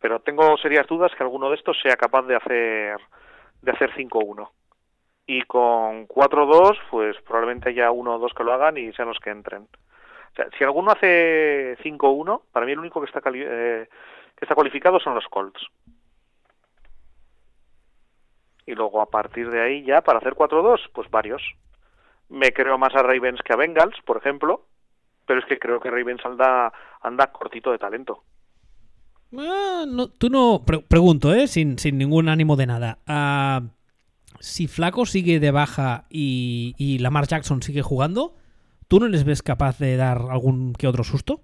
[0.06, 3.00] pero tengo serias dudas que alguno de estos sea capaz de hacer
[3.64, 4.48] de hacer 5-1.
[5.26, 9.18] Y con 4-2, pues probablemente haya uno o dos que lo hagan y sean los
[9.18, 9.68] que entren.
[10.36, 13.88] Sea, si alguno hace 5-1, para mí el único que está, eh,
[14.36, 15.66] que está cualificado son los Colts.
[18.66, 21.42] Y luego a partir de ahí ya para hacer 4-2, pues varios.
[22.30, 24.66] Me creo más a Ravens que a Bengals, por ejemplo,
[25.26, 28.24] pero es que creo que Ravens anda, anda cortito de talento.
[29.38, 29.86] Ah,
[30.18, 30.64] tú no.
[30.66, 31.48] Pre pregunto, ¿eh?
[31.48, 33.00] Sin, ningún ánimo de nada.
[33.08, 33.68] Uh,
[34.40, 38.36] si Flaco sigue de baja y, Lamar Jackson sigue jugando,
[38.88, 41.42] ¿tú no les ves capaz de dar algún que otro susto?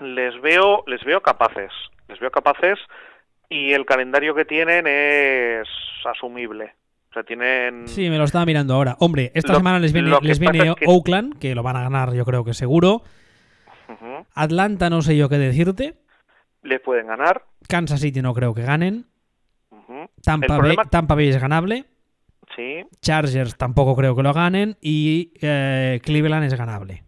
[0.00, 1.70] Les veo, les veo capaces.
[2.08, 2.78] Les veo capaces
[3.48, 5.68] y el calendario que tienen es
[6.04, 6.74] asumible.
[7.10, 7.86] O sea, tienen...
[7.86, 8.96] Sí, me lo estaba mirando ahora.
[8.98, 10.86] Hombre, esta lo, semana les viene, les viene es que...
[10.88, 13.02] Oakland, que lo van a ganar yo creo que seguro.
[13.88, 14.26] Uh -huh.
[14.34, 15.94] Atlanta no sé yo qué decirte.
[16.62, 17.44] Les pueden ganar.
[17.68, 19.06] Kansas City no creo que ganen.
[19.70, 20.10] Uh -huh.
[20.22, 20.82] Tampa, problema...
[20.82, 21.84] Bay, Tampa, Bay, es ganable.
[22.56, 22.84] Sí.
[23.00, 24.76] Chargers tampoco creo que lo ganen.
[24.80, 27.04] Y eh, Cleveland es ganable.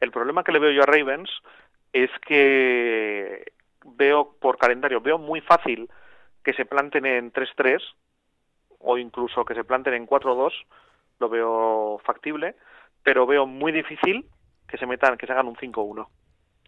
[0.00, 1.30] El problema que le veo yo a Ravens
[1.92, 3.52] es que
[3.96, 5.88] veo por calendario, veo muy fácil
[6.44, 7.80] que se planten en 3-3
[8.78, 10.52] o incluso que se planten en 4-2,
[11.18, 12.54] lo veo factible,
[13.02, 14.26] pero veo muy difícil
[14.68, 16.06] que se metan, que se hagan un 5-1.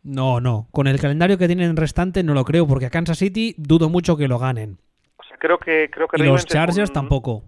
[0.02, 0.68] No, no.
[0.72, 4.16] Con el calendario que tienen restante no lo creo, porque a Kansas City dudo mucho
[4.16, 4.78] que lo ganen.
[5.16, 6.94] O sea, creo que creo que y los Chargers un...
[6.94, 7.44] tampoco.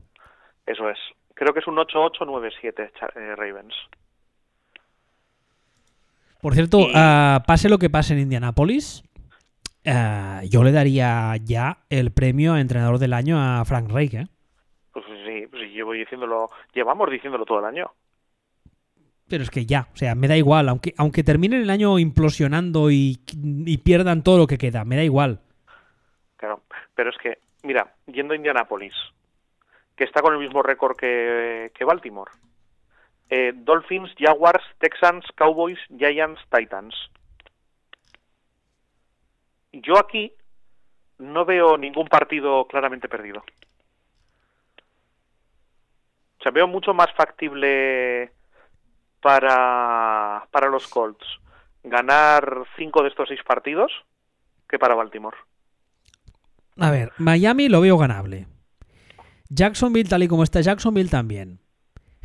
[0.66, 0.98] Eso es.
[1.34, 3.74] Creo que es un 8-8-9-7 eh, Ravens.
[6.40, 6.90] Por cierto, y...
[6.90, 9.02] uh, pase lo que pase en Indianapolis,
[9.86, 14.26] uh, yo le daría ya el premio a entrenador del año a Frank Reich, ¿eh?
[14.92, 17.92] Pues sí, pues llevo diciéndolo, llevamos diciéndolo todo el año
[19.32, 22.90] pero es que ya, o sea, me da igual, aunque, aunque terminen el año implosionando
[22.90, 25.40] y, y, pierdan todo lo que queda, me da igual.
[26.36, 26.60] Claro,
[26.94, 28.92] pero es que, mira, yendo a Indianapolis,
[29.96, 32.30] que está con el mismo récord que, que Baltimore,
[33.30, 36.94] eh, Dolphins, Jaguars, Texans, Cowboys, Giants, Titans.
[39.72, 40.32] yo aquí
[41.18, 43.42] no veo ningún partido claramente perdido.
[46.38, 48.32] O sea, veo mucho más factible
[49.20, 51.24] para, para los Colts
[51.84, 53.92] ganar cinco de estos seis partidos
[54.68, 55.36] que para Baltimore.
[56.78, 58.46] A ver, Miami lo veo ganable.
[59.54, 61.58] Jacksonville, tal y como está Jacksonville, también.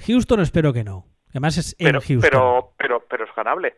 [0.05, 1.05] Houston, espero que no.
[1.29, 2.21] Además es pero, en Houston.
[2.21, 3.75] Pero, pero, pero es ganable.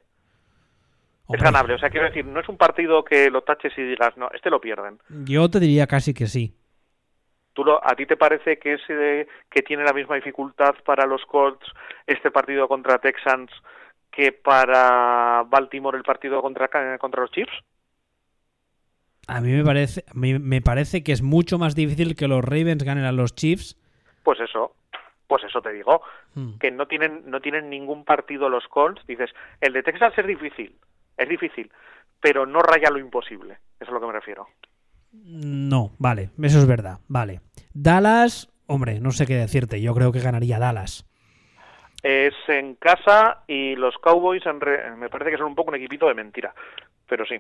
[1.26, 1.74] Hombre, Es ganable.
[1.76, 4.50] O sea, quiero decir, no es un partido que lo taches y digas, no, este
[4.50, 5.00] lo pierden.
[5.26, 6.56] Yo te diría casi que sí.
[7.54, 11.06] ¿Tú lo, ¿A ti te parece que, ese de- que tiene la misma dificultad para
[11.06, 11.66] los Colts
[12.08, 13.52] este partido contra Texans
[14.12, 16.68] que para Baltimore el partido contra,
[17.00, 17.52] contra los Chiefs?
[19.30, 22.43] A mí me parece, a mí me parece que es mucho más difícil que los
[22.43, 23.77] Ravens ganen a los Chiefs.
[24.23, 24.75] Pues eso,
[25.27, 26.01] pues eso te digo,
[26.36, 26.57] Hmm.
[26.59, 29.01] que no tienen, no tienen ningún partido los Colts.
[29.07, 30.75] Dices, el de Texas es difícil,
[31.17, 31.71] es difícil,
[32.21, 33.55] pero no raya lo imposible.
[33.80, 34.47] Eso es a lo que me refiero.
[35.11, 37.41] No, vale, eso es verdad, vale.
[37.73, 41.09] Dallas, hombre, no sé qué decirte, yo creo que ganaría Dallas.
[42.04, 45.76] Es en casa y los Cowboys en re- me parece que son un poco un
[45.76, 46.54] equipito de mentira,
[47.08, 47.36] pero sí.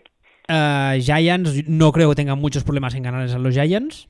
[0.47, 4.09] Ah, Giants, no creo que tengan muchos problemas en ganarles a los Giants.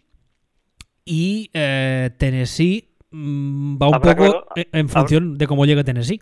[1.05, 6.21] Y eh, Tennessee mm, va un que poco ver- en función de cómo llegue Tennessee.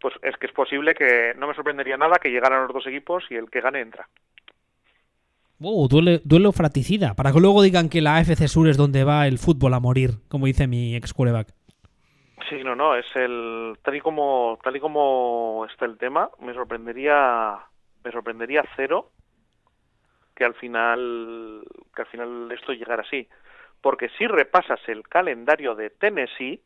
[0.00, 3.24] Pues es que es posible que no me sorprendería nada que llegaran los dos equipos
[3.30, 4.08] y el que gane entra.
[5.64, 9.28] Oh, duele- duelo fraticida, para que luego digan que la AFC Sur es donde va
[9.28, 11.54] el fútbol a morir, como dice mi ex quarterback.
[12.52, 16.52] Sí, no, no, es el tal y como tal y como está el tema, me
[16.52, 17.58] sorprendería
[18.04, 19.10] me sorprendería cero
[20.36, 21.62] que al final
[21.96, 23.26] que al final esto llegara así,
[23.80, 26.60] porque si repasas el calendario de Tennessee,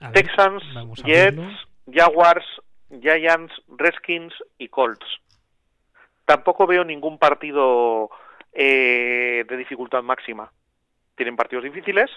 [0.00, 0.62] ver, Texans,
[1.04, 1.66] Jets.
[1.92, 2.46] Jaguars,
[2.88, 5.06] Giants, Redskins y Colts.
[6.24, 8.08] Tampoco veo ningún partido
[8.54, 10.50] eh, de dificultad máxima.
[11.16, 12.10] Tienen partidos difíciles,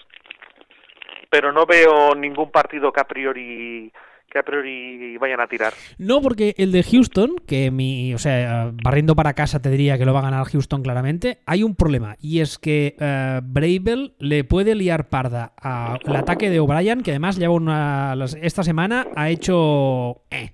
[1.30, 3.92] pero no veo ningún partido que a priori
[4.30, 5.72] que a priori vayan a tirar.
[5.98, 10.04] No, porque el de Houston, que mi, o sea, barriendo para casa te diría que
[10.04, 14.44] lo va a ganar Houston claramente, hay un problema y es que eh, Bravel le
[14.44, 20.22] puede liar parda al ataque de O'Brien, que además lleva una, esta semana ha hecho...
[20.30, 20.52] eh.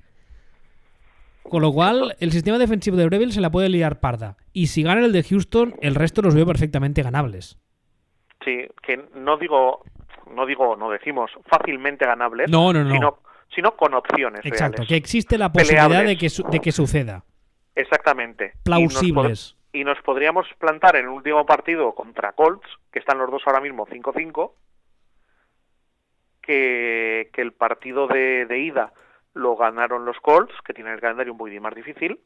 [1.43, 4.37] Con lo cual, el sistema defensivo de Bravel se la puede liar parda.
[4.53, 7.57] Y si gana el de Houston, el resto los veo perfectamente ganables.
[8.45, 9.83] Sí, que no digo
[10.31, 12.91] no digo, no decimos fácilmente ganables, No, no, no.
[12.93, 13.19] sino
[13.55, 14.89] sino con opciones Exacto, reales.
[14.89, 17.23] que existe la posibilidad de que, su- de que suceda.
[17.77, 18.47] Exactamente.
[18.47, 19.57] Y nos pod- Plausibles.
[19.73, 23.61] y nos podríamos plantar en el último partido contra Colts, que están los dos ahora
[23.61, 24.53] mismo 5-5,
[26.43, 28.93] que, que el partido de, de ida
[29.35, 32.19] lo ganaron los Colts, que tienen el calendario un poquitín más difícil,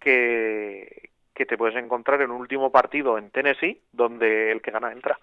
[0.00, 4.92] que, que te puedes encontrar en un último partido en Tennessee, donde el que gana
[4.92, 5.18] entra.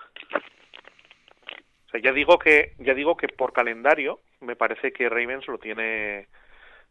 [2.02, 6.28] Ya digo que, ya digo que por calendario me parece que Ravens lo tiene,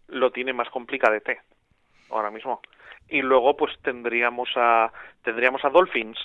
[0.08, 1.40] lo tiene más complicadete
[2.10, 2.60] ahora mismo.
[3.08, 4.92] Y luego pues tendríamos a
[5.22, 6.18] tendríamos a Dolphins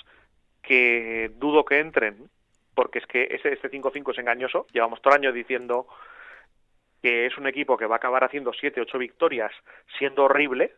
[0.62, 2.30] que dudo que entren
[2.74, 4.66] porque es que ese este 5-5 es engañoso.
[4.72, 5.88] Llevamos todo el año diciendo
[7.02, 9.52] que es un equipo que va a acabar haciendo 7 8 victorias
[9.98, 10.74] siendo horrible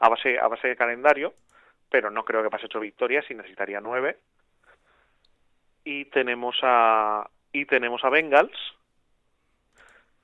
[0.00, 1.34] a base a base de calendario
[1.90, 4.16] pero no creo que pase 8 victorias y necesitaría 9
[5.84, 8.56] y tenemos a y tenemos a Bengals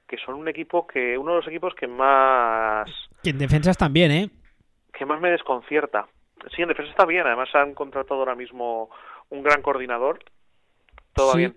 [0.09, 2.91] que son un equipo que uno de los equipos que más
[3.23, 4.31] Que en defensas también, ¿eh?
[4.93, 6.09] que más me desconcierta.
[6.55, 8.91] Sí, en defensa está bien, además han contratado ahora mismo
[9.29, 10.19] un gran coordinador.
[11.15, 11.39] Todo Sí.
[11.39, 11.57] bien.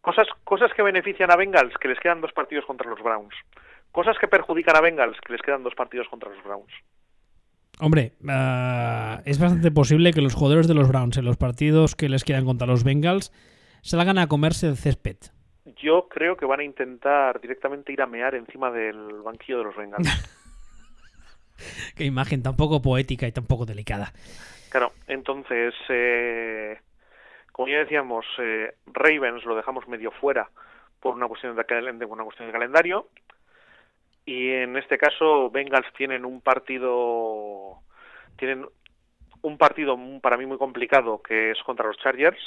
[0.00, 3.34] Cosas, cosas que benefician a Bengals, que les quedan dos partidos contra los Browns.
[3.92, 6.72] Cosas que perjudican a Bengals, que les quedan dos partidos contra los Browns.
[7.80, 12.08] Hombre, ah, es bastante posible que los jugadores de los Browns en los partidos que
[12.10, 13.32] les quedan contra los Bengals
[13.82, 15.16] salgan a comerse el césped.
[15.82, 19.76] Yo creo que van a intentar directamente ir a mear encima del banquillo de los
[19.76, 20.08] Bengals.
[21.96, 24.12] Qué imagen tan poco poética y tan poco delicada.
[24.70, 26.78] Claro, entonces, eh,
[27.52, 30.50] como ya decíamos, eh, Ravens lo dejamos medio fuera
[31.00, 33.08] por una cuestión de una cuestión de calendario
[34.30, 37.80] y en este caso Bengals tienen un partido
[38.36, 38.64] tienen
[39.42, 42.38] un partido para mí muy complicado que es contra los Chargers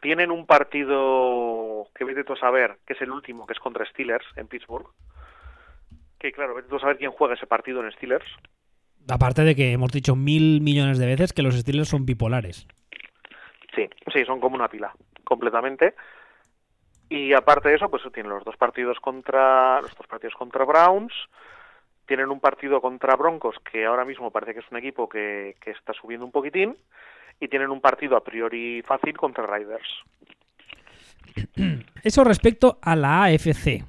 [0.00, 3.84] tienen un partido que vete tú a saber que es el último que es contra
[3.84, 4.88] Steelers en Pittsburgh
[6.18, 8.26] que claro vete tú a saber quién juega ese partido en Steelers
[9.10, 12.68] Aparte de que hemos dicho mil millones de veces que los Steelers son bipolares.
[13.74, 15.94] Sí, sí, son como una pila, completamente.
[17.12, 21.12] Y aparte de eso, pues tienen los dos partidos contra los dos partidos contra Browns
[22.06, 25.70] tienen un partido contra Broncos, que ahora mismo parece que es un equipo que, que
[25.70, 26.76] está subiendo un poquitín,
[27.40, 29.88] y tienen un partido a priori fácil contra Riders.
[32.02, 33.84] Eso respecto a la AFC.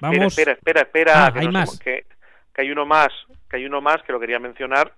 [0.00, 0.38] Vamos.
[0.38, 1.78] Espera, espera, espera, Ah, que, hay nos más.
[1.80, 2.04] que
[2.56, 3.12] hay uno más,
[3.50, 4.92] que hay uno más que lo quería mencionar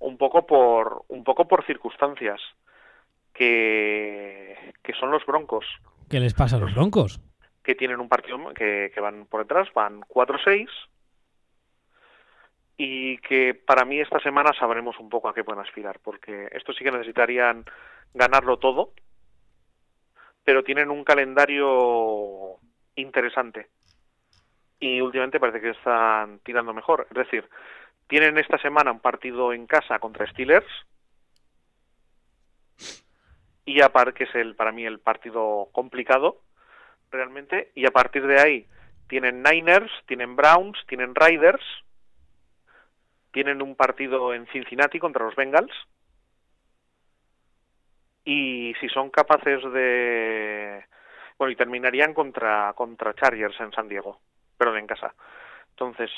[0.00, 2.40] un poco por un poco por circunstancias
[3.34, 5.64] que, que son los Broncos
[6.10, 7.20] ¿Qué les pasa a los Broncos?
[7.62, 10.68] que tienen un partido que, van por detrás, van 4-6
[12.76, 16.76] y que para mí esta semana sabremos un poco a qué pueden aspirar, porque estos
[16.76, 17.64] sí que necesitarían
[18.14, 18.92] ganarlo todo,
[20.42, 22.56] pero tienen un calendario
[22.96, 23.68] interesante
[24.78, 27.06] y últimamente parece que están tirando mejor.
[27.10, 27.48] Es decir,
[28.08, 30.66] tienen esta semana un partido en casa contra Steelers
[33.70, 36.40] y aparte que es el para mí el partido complicado
[37.12, 38.66] realmente y a partir de ahí
[39.08, 41.64] tienen Niners, tienen Browns, tienen Riders,
[43.32, 45.72] tienen un partido en Cincinnati contra los Bengals
[48.24, 50.84] y si son capaces de
[51.38, 54.18] bueno y terminarían contra contra Chargers en San Diego,
[54.58, 55.14] pero en casa.
[55.70, 56.10] Entonces,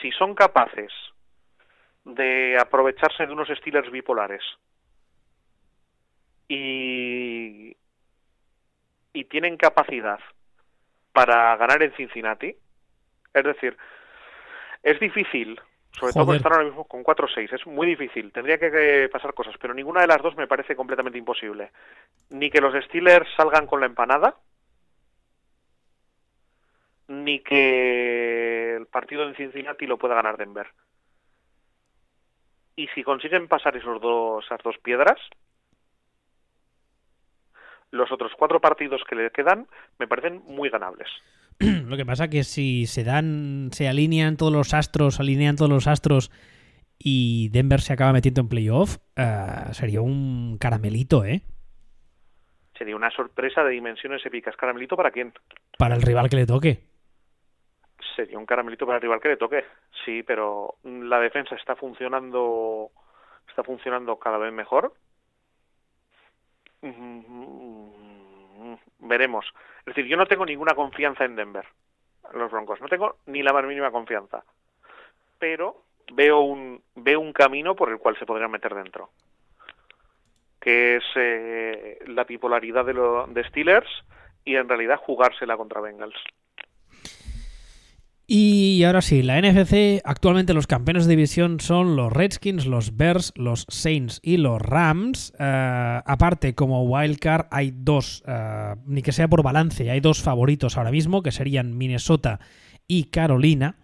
[0.00, 0.92] si son capaces
[2.04, 4.42] de aprovecharse de unos Steelers bipolares
[6.54, 7.76] y
[9.12, 10.18] y tienen capacidad
[11.12, 12.56] para ganar en Cincinnati,
[13.34, 13.76] es decir,
[14.82, 15.60] es difícil,
[15.92, 19.54] sobre todo estar ahora mismo con 4-6, es muy difícil, tendría que, que pasar cosas,
[19.60, 21.70] pero ninguna de las dos me parece completamente imposible.
[22.30, 24.36] Ni que los Steelers salgan con la empanada,
[27.08, 30.68] ni que el partido en Cincinnati lo pueda ganar Denver.
[32.74, 35.20] Y si consiguen pasar esos dos, esas dos piedras,
[37.92, 39.68] los otros cuatro partidos que le quedan
[39.98, 41.08] me parecen muy ganables.
[41.60, 45.86] Lo que pasa que si se dan, se alinean todos los astros, alinean todos los
[45.86, 46.32] astros
[46.98, 51.42] y Denver se acaba metiendo en playoff, eh, sería un caramelito, ¿eh?
[52.76, 54.56] Sería una sorpresa de dimensiones épicas.
[54.56, 55.32] ¿Caramelito para quién?
[55.78, 56.80] Para el rival que le toque.
[58.16, 59.64] Sería un caramelito para el rival que le toque.
[60.04, 62.90] Sí, pero la defensa está funcionando
[63.48, 64.94] está funcionando cada vez mejor.
[68.98, 69.46] Veremos.
[69.80, 71.66] Es decir, yo no tengo ninguna confianza en Denver,
[72.32, 72.80] en los Broncos.
[72.80, 74.44] No tengo ni la más mínima confianza.
[75.38, 79.10] Pero veo un veo un camino por el cual se podrían meter dentro.
[80.60, 83.90] Que es eh, la bipolaridad de, lo, de Steelers
[84.44, 86.16] y en realidad jugársela contra Bengals.
[88.34, 93.34] Y ahora sí, la NFC, actualmente los campeones de división son los Redskins, los Bears,
[93.36, 95.34] los Saints y los Rams.
[95.38, 100.78] Eh, aparte, como wildcard hay dos, eh, ni que sea por balance, hay dos favoritos
[100.78, 102.40] ahora mismo, que serían Minnesota
[102.88, 103.76] y Carolina.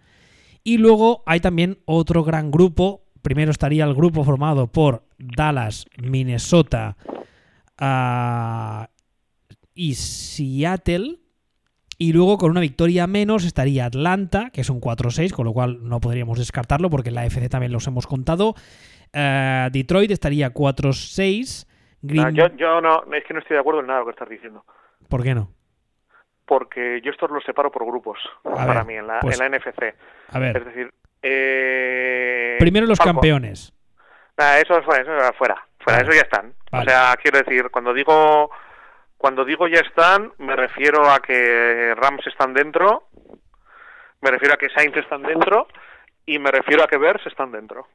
[0.63, 3.03] Y luego hay también otro gran grupo.
[3.21, 6.97] Primero estaría el grupo formado por Dallas, Minnesota
[7.77, 8.89] ah,
[9.75, 11.18] y Seattle.
[12.01, 15.79] Y luego con una victoria menos estaría Atlanta, que es un 4-6, con lo cual
[15.81, 18.55] no podríamos descartarlo porque en la FC también los hemos contado.
[19.11, 21.67] Eh, Detroit estaría 4-6.
[22.01, 22.25] Green...
[22.25, 24.11] Ah, yo, yo no, es que no estoy de acuerdo en nada de lo que
[24.15, 24.63] estás diciendo.
[25.09, 25.51] ¿Por qué no?
[26.45, 29.51] Porque yo estos los separo por grupos, A para ver, mí, en la, pues- en
[29.51, 29.93] la NFC.
[30.29, 33.73] A Es ver, decir, eh, primero los campeones.
[34.37, 36.03] Nah, eso es fuera, eso es fuera, fuera, Vale.
[36.03, 36.53] eso ya están.
[36.71, 36.85] Vale.
[36.85, 38.49] O sea, quiero decir, cuando digo
[39.19, 43.09] cuando digo ya están, me refiero a que Rams están dentro,
[44.21, 45.67] me refiero a que Saints están dentro
[46.25, 47.85] y me refiero a que Bears están dentro.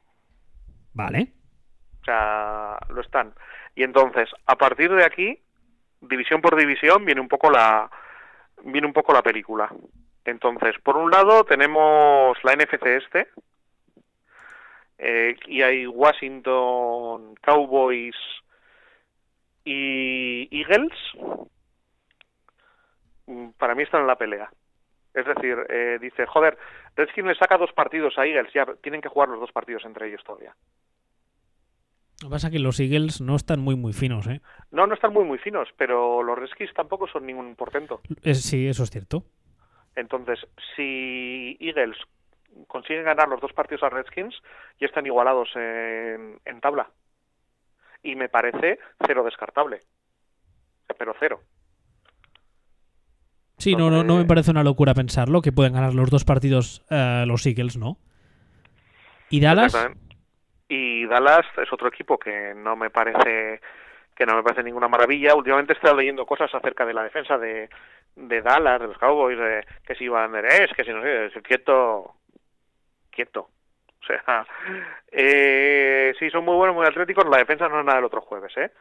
[0.93, 1.33] Vale.
[2.01, 3.33] O sea, lo están.
[3.73, 5.41] Y entonces, a partir de aquí,
[5.99, 7.89] división por división, viene un poco la
[8.63, 9.67] viene un poco la película.
[10.25, 13.29] Entonces, por un lado tenemos la NFC este
[14.99, 18.15] eh, y hay Washington Cowboys
[19.65, 20.93] y Eagles.
[23.27, 24.49] Mm, Para mí están en la pelea.
[25.13, 26.57] Es decir, eh, dice, joder,
[26.95, 30.07] Redskins le saca dos partidos a Eagles, ya tienen que jugar los dos partidos entre
[30.07, 30.53] ellos todavía.
[32.21, 34.41] Lo que pasa es que los Eagles no están muy, muy finos, ¿eh?
[34.71, 38.01] No, no están muy muy finos, pero los Redskins tampoco son ningún portento.
[38.23, 39.23] Es- sí, eso es cierto.
[39.95, 40.39] Entonces,
[40.75, 41.97] si Eagles
[42.67, 44.35] consiguen ganar los dos partidos a Redskins,
[44.79, 46.89] ya están igualados en, en tabla.
[48.05, 49.79] Y me parece cero descartable.
[50.97, 51.41] Pero cero.
[53.57, 56.85] Sí, no, no, no me parece una locura pensarlo, que pueden ganar los dos partidos
[56.91, 57.97] eh, los Eagles, ¿no?
[59.29, 59.75] ¿Y Dallas?
[60.69, 63.59] Y Dallas es otro equipo que no me parece
[64.15, 65.35] que no me parece ninguna maravilla.
[65.35, 67.69] Últimamente he estado leyendo cosas acerca de la defensa de,
[68.15, 71.25] de Dallas, de los Cowboys, de que si Van Der Esch, que si no sé,
[71.25, 72.13] es quieto.
[73.09, 73.49] quieto.
[74.07, 74.45] O sea,
[75.11, 77.25] eh, sí, son muy buenos, muy atléticos.
[77.27, 78.71] La defensa no es nada del otro jueves, ¿eh?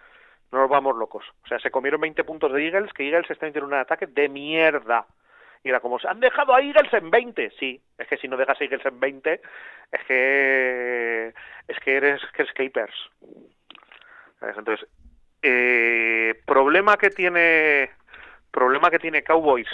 [0.52, 1.24] No nos vamos locos.
[1.44, 4.28] O sea, se comieron 20 puntos de Eagles, que Eagles está en un ataque de
[4.28, 5.06] mierda.
[5.62, 7.52] Y era como, ¿se han dejado a Eagles en 20?
[7.58, 9.40] Sí, es que si no dejas a Eagles en 20,
[9.92, 11.34] es que,
[11.68, 12.72] es que eres que.
[14.42, 14.86] Entonces,
[15.42, 17.90] eh, problema que tiene,
[18.50, 19.68] problema que tiene Cowboys,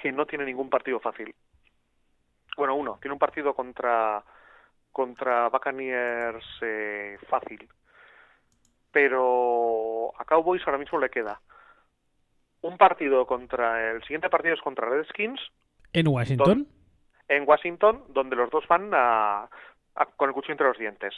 [0.00, 1.34] que no tiene ningún partido fácil.
[2.56, 4.22] Bueno, uno, tiene un partido contra
[4.92, 7.68] contra Buccaneers eh, fácil.
[8.90, 11.40] Pero a Cowboys ahora mismo le queda
[12.62, 15.40] un partido contra el siguiente partido es contra Redskins
[15.92, 16.66] en Washington.
[17.28, 19.48] en Washington, donde los dos van a,
[20.16, 21.14] con el cuchillo entre los dientes.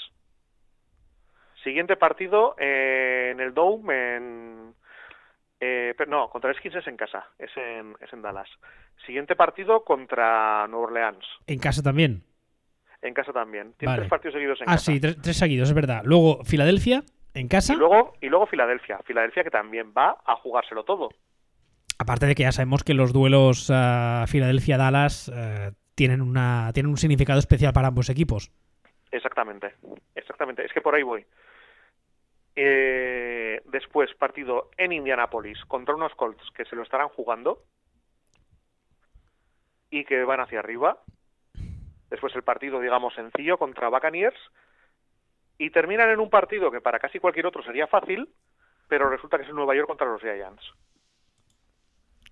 [1.62, 4.74] Siguiente partido eh, en el Dome en
[5.60, 8.48] eh, no, contra Redskins es en casa, es en, es en Dallas.
[9.06, 11.24] Siguiente partido contra Nueva Orleans.
[11.46, 12.22] En casa también.
[13.05, 13.74] En casa también.
[13.76, 14.74] Tiene tres partidos seguidos en casa.
[14.74, 16.00] Ah, sí, tres, seguidos, es verdad.
[16.05, 17.02] Luego Filadelfia,
[17.34, 17.74] en casa.
[17.74, 18.98] Y luego, y luego Filadelfia.
[19.05, 21.11] Filadelfia que también va a jugárselo todo.
[21.98, 26.96] Aparte de que ya sabemos que los duelos uh, Filadelfia-Dallas uh, tienen, una, tienen un
[26.96, 28.50] significado especial para ambos equipos.
[29.11, 29.74] Exactamente,
[30.14, 30.64] exactamente.
[30.64, 31.26] Es que por ahí voy.
[32.57, 37.64] Eh, después, partido en Indianapolis contra unos Colts que se lo estarán jugando
[39.90, 41.02] y que van hacia arriba.
[42.11, 44.38] Después el partido, digamos, sencillo contra Buccaneers.
[45.59, 48.28] Y terminan en un partido que para casi cualquier otro sería fácil,
[48.88, 50.62] pero resulta que es en Nueva York contra los Giants.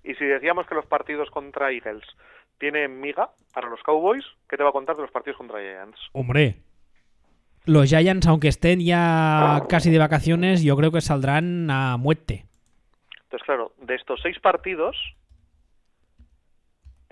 [0.04, 2.04] Y si decíamos que los partidos contra Eagles
[2.58, 5.98] tienen miga para los Cowboys, ¿qué te va a contar de los partidos contra Giants?
[6.12, 6.56] Hombre,
[7.64, 12.44] los Giants, aunque estén ya casi de vacaciones, yo creo que saldrán a muerte.
[13.24, 14.96] Entonces, claro, de estos seis partidos,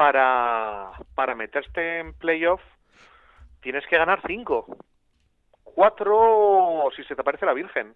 [0.00, 2.62] para, para meterte en playoff
[3.60, 4.78] tienes que ganar cinco.
[5.62, 7.94] Cuatro si se te aparece la Virgen.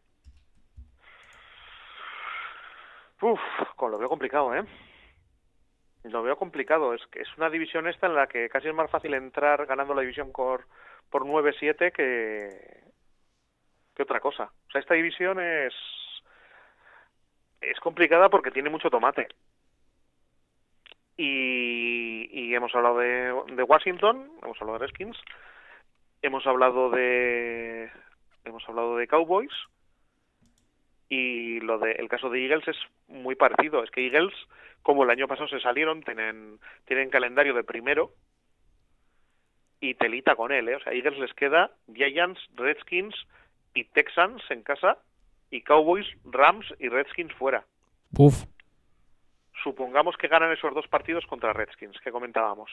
[3.23, 3.41] Uf,
[3.77, 4.67] con lo veo complicado, ¿eh?
[6.03, 6.93] Lo veo complicado.
[6.93, 9.95] Es que es una división esta en la que casi es más fácil entrar ganando
[9.95, 10.67] la división por,
[11.09, 12.51] por 9-7 que,
[13.95, 14.53] que otra cosa.
[14.69, 15.73] O sea, esta división es
[17.63, 19.27] es complicada porque tiene mucho tomate
[21.17, 25.17] y, hemos hablado de, Washington, hemos hablado de Redskins,
[26.23, 27.91] hemos hablado de
[28.45, 29.53] hemos hablado de Cowboys
[31.09, 32.77] y lo de el caso de Eagles es
[33.09, 34.35] muy parecido, es que Eagles
[34.83, 38.13] como el año pasado se salieron tienen tienen calendario de primero
[39.81, 40.77] y telita con él, ¿eh?
[40.77, 43.15] o sea, Eagles les queda Giants, Redskins
[43.75, 44.99] y Texans en casa
[45.51, 47.65] y Cowboys, Rams y Redskins fuera.
[48.17, 48.45] Uf
[49.65, 52.71] supongamos que ganan esos dos partidos contra Redskins que comentábamos.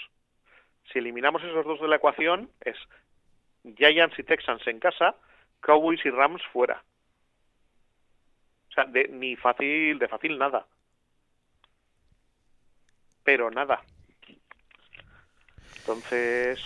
[0.92, 2.78] Si eliminamos esos dos de la ecuación, es
[3.64, 5.16] Giants y Texans en casa,
[5.62, 6.84] Cowboys y Rams fuera.
[8.70, 10.68] O sea, de, ni fácil, de fácil nada.
[13.24, 13.82] Pero nada.
[15.78, 16.62] Entonces,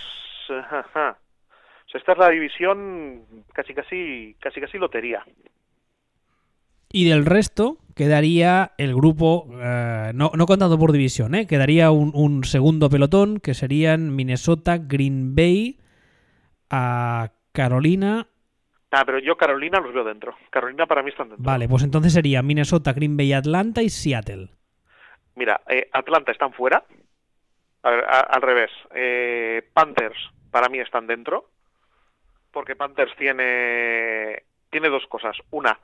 [1.94, 5.24] esta es la división casi casi casi casi lotería.
[6.96, 11.46] Y del resto quedaría el grupo, eh, no, no, contando por división, ¿eh?
[11.46, 15.78] quedaría un, segundo pelotón que serían Minnesota, Green Bay,
[16.70, 18.28] a Carolina.
[18.92, 20.38] Ah, pero yo Carolina los veo dentro.
[20.48, 21.44] Carolina para mí están dentro.
[21.44, 24.48] Vale, pues entonces sería Minnesota, Green Bay, Atlanta y Seattle.
[25.34, 26.82] Mira, eh, Atlanta están fuera.
[27.82, 28.70] al revés.
[28.94, 30.16] Eh, Panthers
[30.50, 31.50] para mí están dentro.
[32.52, 35.36] Porque Panthers tiene, tiene dos cosas.
[35.50, 35.78] Una,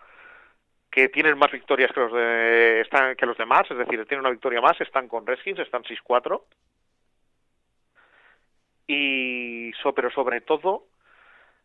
[0.92, 4.30] que tienen más victorias que los de están que los demás, es decir, tienen una
[4.30, 6.42] victoria más, están con Redskins, están 6-4.
[8.86, 10.86] Y pero sobre todo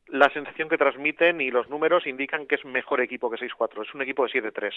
[0.08, 3.94] la sensación que transmiten y los números indican que es mejor equipo que 6-4, es
[3.94, 4.72] un equipo de 7-3.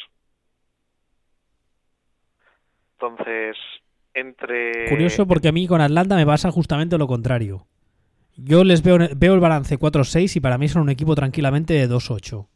[2.94, 3.56] Entonces,
[4.14, 7.66] entre Curioso porque a mí con Atlanta me pasa justamente lo contrario.
[8.36, 11.88] Yo les veo veo el balance 4-6 y para mí son un equipo tranquilamente de
[11.88, 12.48] 2-8.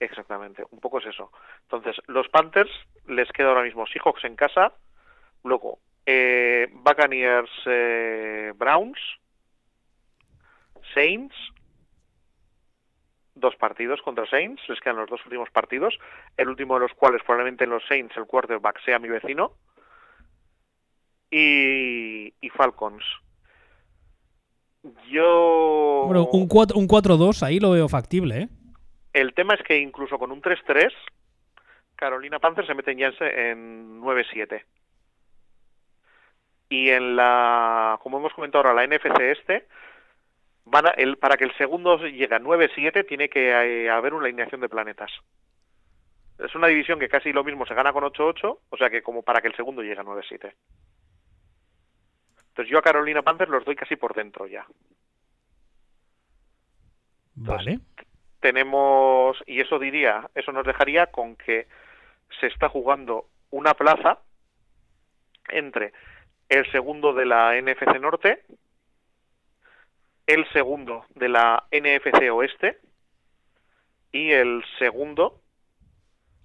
[0.00, 1.30] Exactamente, un poco es eso.
[1.62, 2.70] Entonces, los Panthers
[3.06, 4.72] les queda ahora mismo Seahawks en casa,
[5.44, 8.98] luego eh, Buccaneers eh, Browns,
[10.94, 11.34] Saints,
[13.34, 15.98] dos partidos contra Saints, les quedan los dos últimos partidos,
[16.38, 19.52] el último de los cuales probablemente en los Saints el quarterback sea mi vecino,
[21.30, 23.04] y, y Falcons.
[25.10, 26.04] Yo...
[26.06, 28.48] Bueno, un 4-2 ahí lo veo factible, ¿eh?
[29.12, 30.92] El tema es que incluso con un 3-3,
[31.96, 34.64] Carolina Panzer se meten ya en 9-7.
[36.68, 39.66] Y en la, como hemos comentado ahora, la NFC este,
[40.64, 44.60] van el, para que el segundo llegue a 9-7 tiene que eh, haber una alineación
[44.60, 45.10] de planetas.
[46.38, 49.22] Es una división que casi lo mismo se gana con 8-8, o sea que como
[49.22, 50.54] para que el segundo llegue a 9-7.
[52.48, 54.64] Entonces yo a Carolina Panthers los doy casi por dentro ya.
[57.34, 57.80] Vale.
[58.40, 61.66] Tenemos, y eso diría, eso nos dejaría con que
[62.40, 64.18] se está jugando una plaza
[65.48, 65.92] entre
[66.48, 68.42] el segundo de la NFC Norte,
[70.26, 72.78] el segundo de la NFC Oeste
[74.12, 75.40] y el segundo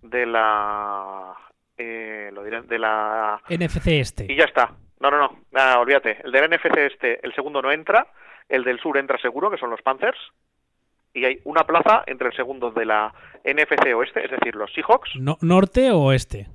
[0.01, 1.35] de la
[1.77, 4.25] eh, lo diré, de la NFC Este.
[4.31, 4.75] Y ya está.
[4.99, 6.21] No, no, no, nada, olvídate.
[6.23, 8.07] El del NFC Este, el segundo no entra,
[8.47, 10.17] el del sur entra seguro, que son los Panthers,
[11.15, 13.13] y hay una plaza entre el segundo de la
[13.45, 15.15] NFC Oeste, es decir, los Seahawks.
[15.15, 16.47] No, ¿Norte o oeste?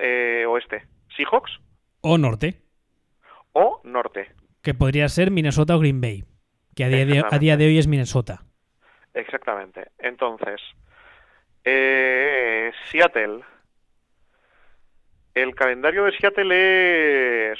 [0.00, 0.82] Eh, oeste.
[1.16, 1.60] Seahawks.
[2.00, 2.60] O norte.
[3.52, 4.32] O norte.
[4.60, 6.24] Que podría ser Minnesota o Green Bay,
[6.74, 8.42] que a día, de, a día de hoy es Minnesota.
[9.14, 9.90] Exactamente.
[9.98, 10.60] Entonces,
[11.64, 13.40] eh, Seattle.
[15.34, 17.58] El calendario de Seattle es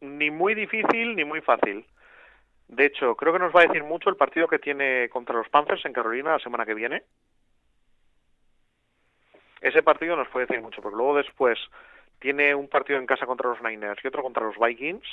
[0.00, 1.86] ni muy difícil ni muy fácil.
[2.68, 5.48] De hecho, creo que nos va a decir mucho el partido que tiene contra los
[5.48, 7.04] Panthers en Carolina la semana que viene.
[9.60, 11.58] Ese partido nos puede decir mucho, porque luego después
[12.18, 15.06] tiene un partido en casa contra los Niners y otro contra los Vikings.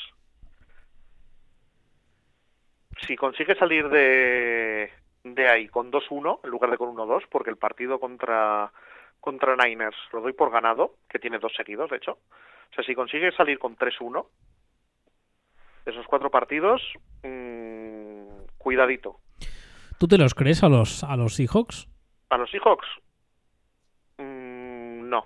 [3.06, 4.92] Si consigue salir de,
[5.24, 8.72] de ahí con 2-1 en lugar de con 1-2, porque el partido contra,
[9.20, 12.14] contra Niners lo doy por ganado, que tiene dos seguidos, de hecho.
[12.14, 14.26] O sea, si consigue salir con 3-1,
[15.86, 16.82] esos cuatro partidos,
[17.24, 17.43] mmm,
[18.64, 19.20] cuidadito.
[20.00, 21.88] ¿Tú te los crees a los, a los Seahawks?
[22.30, 22.88] ¿A los Seahawks?
[24.18, 25.26] Mmm, no.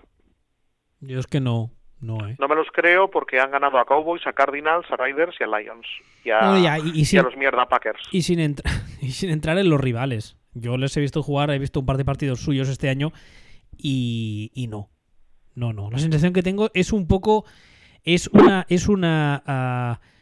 [0.99, 1.71] Yo es que no.
[1.99, 2.35] No, eh.
[2.37, 5.47] no me los creo porque han ganado a Cowboys, a Cardinals, a Riders y a
[5.47, 5.87] Lions.
[6.23, 8.01] Y a, no, ya, y, y, sin, y a los mierda Packers.
[8.11, 8.39] Y sin,
[9.01, 10.37] y sin entrar en los rivales.
[10.53, 13.13] Yo les he visto jugar, he visto un par de partidos suyos este año
[13.77, 14.89] y, y no.
[15.55, 15.89] No, no.
[15.89, 17.45] La sensación que tengo es un poco.
[18.03, 18.67] Es una.
[18.69, 19.99] Es una.
[19.99, 20.16] Uh,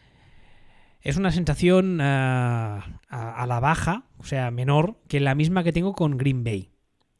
[1.05, 5.71] es una sensación uh, a, a, la baja, o sea, menor, que la misma que
[5.71, 6.71] tengo con Green Bay.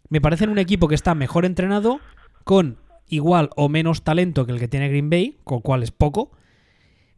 [0.09, 1.99] Me parecen un equipo que está mejor entrenado,
[2.43, 2.77] con
[3.07, 6.31] igual o menos talento que el que tiene Green Bay, con cual es poco,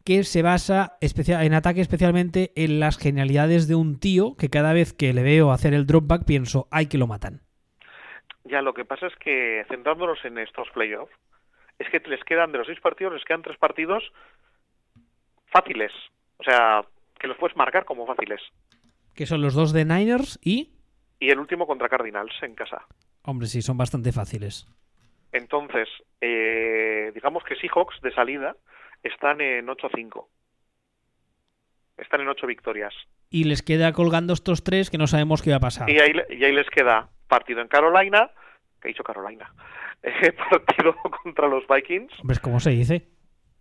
[0.04, 4.74] que se basa especial, en ataque especialmente en las genialidades de un tío que cada
[4.74, 7.40] vez que le veo hacer el dropback pienso, ay que lo matan.
[8.44, 11.12] Ya, lo que pasa es que centrándonos en estos playoffs,
[11.78, 14.04] es que les quedan de los seis partidos, les quedan tres partidos
[15.46, 15.92] fáciles.
[16.38, 16.84] O sea,
[17.18, 18.40] que los puedes marcar como fáciles.
[19.14, 20.72] Que son los dos de Niners y...
[21.20, 22.86] Y el último contra Cardinals en casa.
[23.22, 24.68] Hombre, sí, son bastante fáciles.
[25.32, 25.88] Entonces,
[26.20, 28.56] eh, digamos que Seahawks de salida
[29.02, 30.26] están en 8-5.
[31.96, 32.94] Están en 8 victorias.
[33.30, 35.90] Y les queda colgando estos tres que no sabemos qué va a pasar.
[35.90, 38.30] Y ahí, y ahí les queda partido en Carolina,
[38.80, 39.52] que ha dicho Carolina,
[40.02, 42.12] eh, partido contra los Vikings.
[42.22, 43.08] ¿Ves cómo se dice?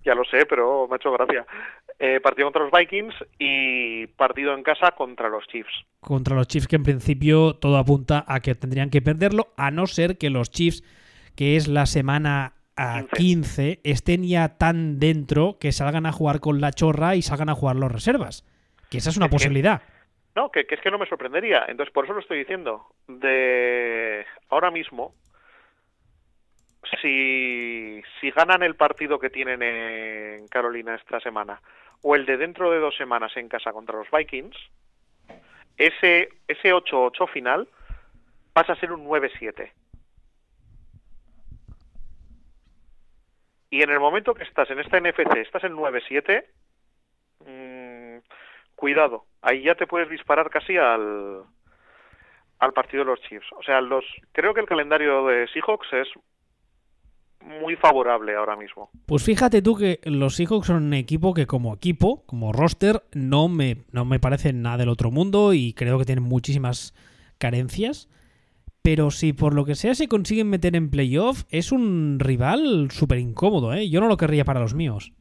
[0.08, 1.46] Ya lo sé, pero me ha hecho gracia.
[2.00, 5.74] Eh, partido contra los Vikings y partido en casa contra los Chiefs.
[6.00, 9.86] Contra los Chiefs, que en principio todo apunta a que tendrían que perderlo, a no
[9.86, 10.82] ser que los Chiefs,
[11.36, 13.16] que es la semana a 15.
[13.18, 17.56] 15, estén ya tan dentro que salgan a jugar con la chorra y salgan a
[17.56, 18.46] jugar los reservas.
[18.90, 19.82] Que esa es una Es que- posibilidad.
[20.38, 21.66] No, que, que es que no me sorprendería.
[21.68, 22.86] Entonces, por eso lo estoy diciendo.
[23.08, 25.16] De ahora mismo,
[27.02, 28.02] si,
[28.32, 31.62] ganan el partido que tienen en Carolina esta semana,
[32.02, 34.58] o el de dentro de dos semanas en casa contra los Vikings,
[35.78, 37.68] ese, ese 8-8 final
[38.54, 39.72] pasa a ser un 9-7.
[43.70, 46.46] Y en el momento que estás en esta NFC, estás en 9-7,
[47.46, 48.18] mmm,
[48.76, 51.44] cuidado, ahí ya te puedes disparar casi al,
[52.60, 53.48] al partido de los Chiefs.
[53.54, 56.08] O sea, los creo que el calendario de Seahawks es
[57.48, 58.90] muy favorable ahora mismo.
[59.06, 63.48] Pues fíjate tú que los Seahawks son un equipo que como equipo, como roster, no
[63.48, 66.94] me, no me parece nada del otro mundo y creo que tienen muchísimas
[67.38, 68.10] carencias.
[68.82, 73.18] Pero si por lo que sea se consiguen meter en playoff, es un rival súper
[73.18, 73.90] incómodo, ¿eh?
[73.90, 75.12] Yo no lo querría para los míos.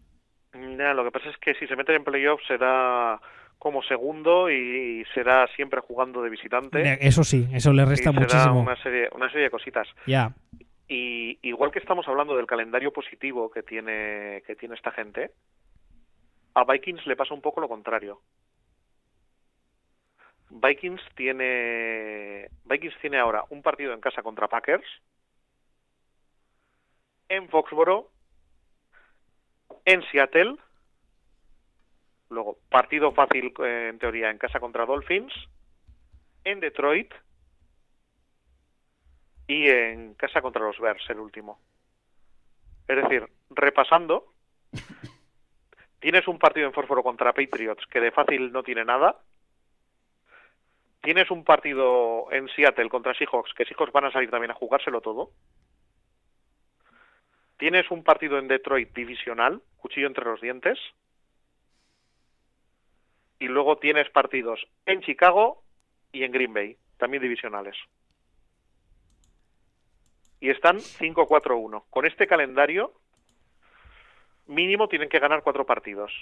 [0.52, 3.20] Lo que pasa es que si se meten en playoffs será
[3.58, 6.98] como segundo y será siempre jugando de visitante.
[7.00, 8.60] Eso sí, eso le resta y será muchísimo.
[8.60, 9.88] Una serie, una serie de cositas.
[10.06, 10.32] Ya.
[10.88, 15.32] Y igual que estamos hablando del calendario positivo que tiene, que tiene esta gente,
[16.54, 18.20] a Vikings le pasa un poco lo contrario.
[20.48, 24.86] Vikings tiene Vikings tiene ahora un partido en casa contra Packers
[27.28, 28.12] en Foxboro
[29.84, 30.56] en Seattle
[32.28, 35.32] Luego, partido fácil eh, en teoría en casa contra Dolphins,
[36.44, 37.12] en Detroit
[39.46, 41.60] y en casa contra los Bears, el último.
[42.88, 44.32] Es decir, repasando,
[46.00, 49.20] tienes un partido en fósforo contra Patriots que de fácil no tiene nada.
[51.02, 55.00] Tienes un partido en Seattle contra Seahawks que Seahawks van a salir también a jugárselo
[55.00, 55.30] todo.
[57.58, 60.78] Tienes un partido en Detroit divisional, cuchillo entre los dientes.
[63.38, 65.62] Y luego tienes partidos en Chicago
[66.12, 67.76] y en Green Bay, también divisionales.
[70.40, 71.84] Y están 5-4-1.
[71.90, 72.92] Con este calendario,
[74.46, 76.12] mínimo tienen que ganar cuatro partidos.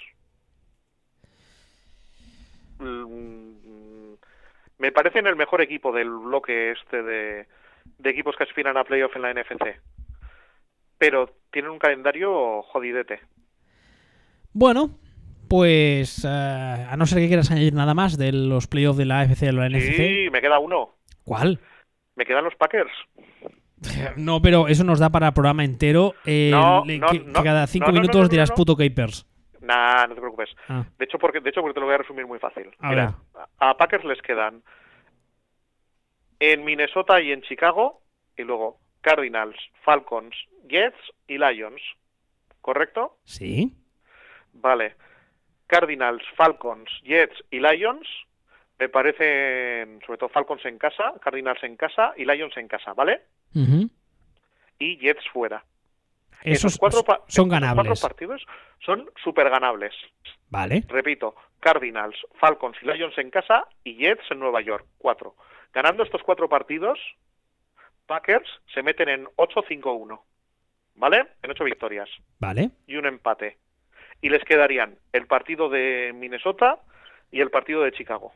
[2.79, 4.13] Mm,
[4.77, 7.47] me parecen el mejor equipo del bloque este de,
[7.97, 9.79] de equipos que aspiran a playoff en la NFC.
[10.97, 13.19] Pero tienen un calendario jodidete.
[14.53, 14.97] Bueno,
[15.49, 19.21] pues eh, a no ser que quieras añadir nada más de los playoffs de la
[19.21, 19.95] AFC o la NFC.
[19.95, 20.95] Sí, me queda uno.
[21.23, 21.59] ¿Cuál?
[22.15, 22.91] Me quedan los Packers.
[24.17, 26.13] No, pero eso nos da para programa entero.
[26.25, 27.33] eh, No, le- no, que, no.
[27.33, 29.25] que cada cinco minutos dirás puto Capers.
[29.61, 30.49] Nah, no te preocupes.
[30.69, 32.69] Ah, De hecho, porque, de hecho, porque te lo voy a resumir muy fácil.
[32.79, 33.15] A Mira,
[33.59, 34.61] a Packers les quedan
[36.39, 38.01] en Minnesota y en Chicago,
[38.37, 40.35] y luego Cardinals, Falcons,
[40.67, 40.97] Jets
[41.27, 41.81] y Lions.
[42.61, 43.17] ¿Correcto?
[43.23, 43.73] sí.
[44.53, 44.95] Vale.
[45.67, 48.07] Cardinals, Falcons, Jets y Lions.
[48.79, 53.21] Me parecen, sobre todo Falcons en casa, Cardinals en casa y Lions en casa, ¿vale?
[54.79, 55.63] Y Jets fuera.
[56.43, 57.87] Esos Esos cuatro, son esos ganables.
[57.87, 58.45] cuatro partidos
[58.85, 59.93] son súper ganables.
[60.49, 60.83] Vale.
[60.87, 64.85] Repito, Cardinals, Falcons y Lions en casa y Jets en Nueva York.
[64.99, 65.35] Cuatro.
[65.73, 66.99] Ganando estos cuatro partidos,
[68.05, 70.21] Packers se meten en 8-5-1.
[70.97, 71.27] ¿Vale?
[71.43, 72.09] En ocho victorias
[72.39, 72.69] Vale.
[72.87, 73.57] y un empate.
[74.21, 76.79] Y les quedarían el partido de Minnesota
[77.31, 78.31] y el partido de Chicago.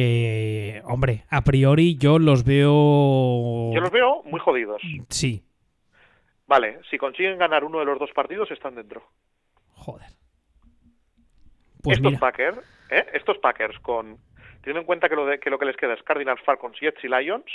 [0.00, 3.72] Que, hombre, a priori yo los veo.
[3.72, 4.82] Yo los veo muy jodidos.
[5.08, 5.42] Sí.
[6.46, 9.02] Vale, si consiguen ganar uno de los dos partidos, están dentro.
[9.72, 10.08] Joder.
[11.82, 12.18] Pues estos.
[12.18, 12.58] Packers,
[12.90, 13.06] ¿eh?
[13.14, 14.18] estos Packers con
[14.60, 17.02] teniendo en cuenta que lo, de- que lo que les queda es Cardinals, Falcons, Jets
[17.02, 17.50] y Lions,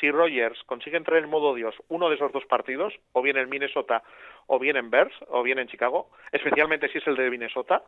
[0.00, 3.48] si Rogers consigue entrar en modo Dios uno de esos dos partidos, o bien en
[3.48, 4.02] Minnesota,
[4.48, 7.84] o bien en Bears, o bien en Chicago, especialmente si es el de Minnesota,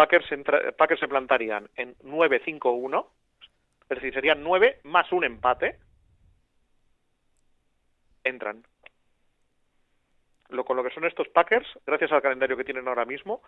[0.00, 3.06] Packers, se plantarían en 9-5-1,
[3.82, 5.78] es decir, serían 9 más un empate,
[8.24, 8.64] entran.
[10.48, 13.42] Lo, con lo que son estos Packers, gracias al calendario que tienen ahora mismo,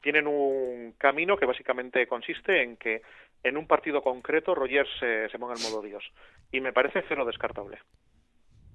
[0.00, 3.02] tienen un camino que básicamente consiste en que
[3.42, 6.02] en un partido concreto Rogers se, se ponga en modo Dios.
[6.50, 7.78] Y me parece cero descartable.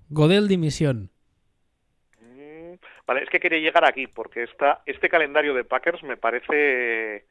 [0.09, 1.09] Godel dimisión.
[3.05, 7.25] Vale, es que quería llegar aquí porque esta, este calendario de Packers me parece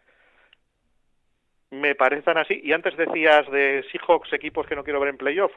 [1.71, 2.61] me parece tan así.
[2.63, 5.53] Y antes decías de Seahawks, equipos que no quiero ver en playoff.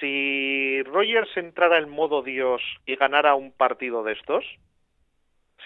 [0.00, 4.44] Si Rogers entrara en modo Dios y ganara un partido de estos,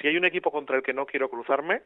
[0.00, 1.82] si hay un equipo contra el que no quiero cruzarme,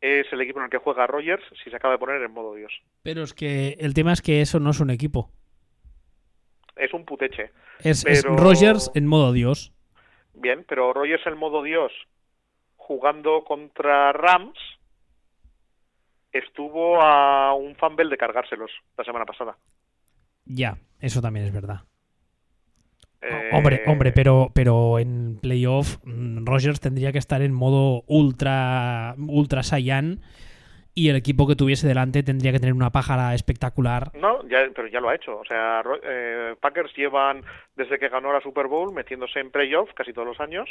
[0.00, 2.54] es el equipo en el que juega Rogers si se acaba de poner en modo
[2.54, 2.72] Dios.
[3.02, 5.30] Pero es que el tema es que eso no es un equipo.
[6.76, 7.50] Es un puteche.
[7.80, 9.72] Es, Rogers en modo Dios.
[10.40, 11.92] Bien, pero Rogers en modo Dios
[12.76, 14.58] jugando contra Rams
[16.32, 19.56] estuvo a un fumble de cargárselos la semana pasada.
[20.44, 21.82] Ya, eso también es verdad.
[23.20, 29.16] Eh, Hombre, hombre, pero, pero en playoff mm, Rogers tendría que estar en modo ultra,
[29.18, 30.20] ultra Saiyan
[30.98, 34.10] y el equipo que tuviese delante tendría que tener una pájara espectacular.
[34.14, 35.38] No, ya, pero ya lo ha hecho.
[35.38, 37.44] O sea, eh, Packers llevan,
[37.76, 40.68] desde que ganó la Super Bowl, metiéndose en playoff casi todos los años.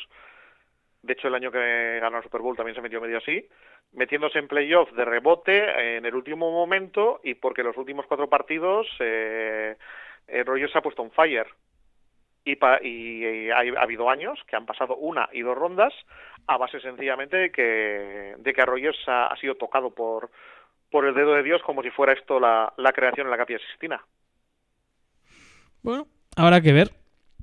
[1.02, 3.48] De hecho, el año que ganó la Super Bowl también se metió medio así.
[3.94, 8.86] Metiéndose en playoff de rebote en el último momento y porque los últimos cuatro partidos
[9.00, 9.78] eh,
[10.46, 11.48] Rogers se ha puesto on fire.
[12.48, 15.94] Y, pa- y ha, ha habido años que han pasado una y dos rondas
[16.48, 20.32] a base sencillamente de que, de que Rogers ha, sido tocado por,
[20.90, 23.60] por el dedo de Dios como si fuera esto la, la creación en la Capilla
[23.72, 24.02] Sistina.
[25.82, 26.92] Bueno, habrá que ver.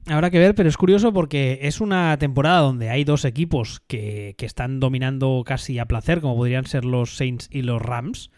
[0.06, 4.34] Habrá que ver, pero es curioso porque es una temporada donde hay dos equipos que,
[4.36, 8.30] que están dominando casi a placer, como podrían ser los Saints y los Rams.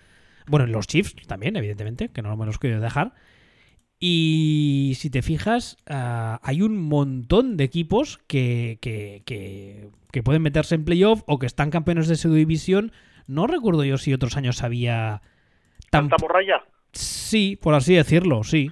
[0.47, 3.15] Bueno, los Chiefs también, evidentemente, que no me los quiero dejar.
[3.99, 10.43] Y si te fijas, ah, hay un montón de equipos que, que, que- que pueden
[10.43, 12.93] meterse en playoff o que están campeones de su división.
[13.27, 15.21] No recuerdo yo si otros años había...
[15.91, 16.65] tan- ¿Tanta morralla?
[16.93, 18.71] Sí, por así decirlo, sí.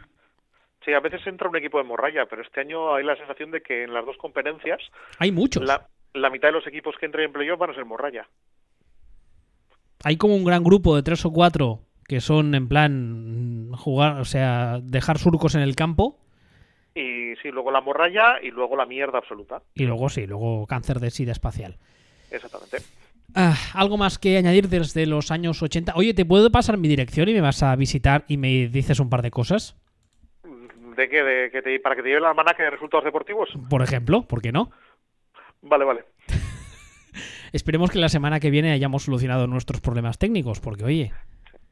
[0.85, 3.63] Sí, a veces entra un equipo de morralla, pero este año hay la sensación de
[3.63, 4.79] que en las dos conferencias
[5.19, 5.65] Hay muchos.
[5.65, 8.29] la, la mitad de los equipos que entren en playoff van a ser Morraya.
[10.05, 14.25] Hay como un gran grupo de tres o cuatro que son en plan jugar, o
[14.25, 16.19] sea, dejar surcos en el campo.
[16.95, 19.63] Y sí, luego la morralla y luego la mierda absoluta.
[19.75, 21.77] Y luego sí, luego cáncer de sida espacial.
[22.31, 22.79] Exactamente.
[23.35, 25.95] Ah, algo más que añadir desde los años 80.
[25.97, 29.11] Oye, ¿te puedo pasar mi dirección y me vas a visitar y me dices un
[29.11, 29.77] par de cosas?
[30.97, 31.23] ¿De qué?
[31.23, 33.49] ¿De que te, ¿Para que te lleve la almanaque de resultados deportivos?
[33.69, 34.71] Por ejemplo, ¿por qué no?
[35.63, 36.05] Vale, vale.
[37.53, 41.13] Esperemos que la semana que viene hayamos solucionado nuestros problemas técnicos, porque oye...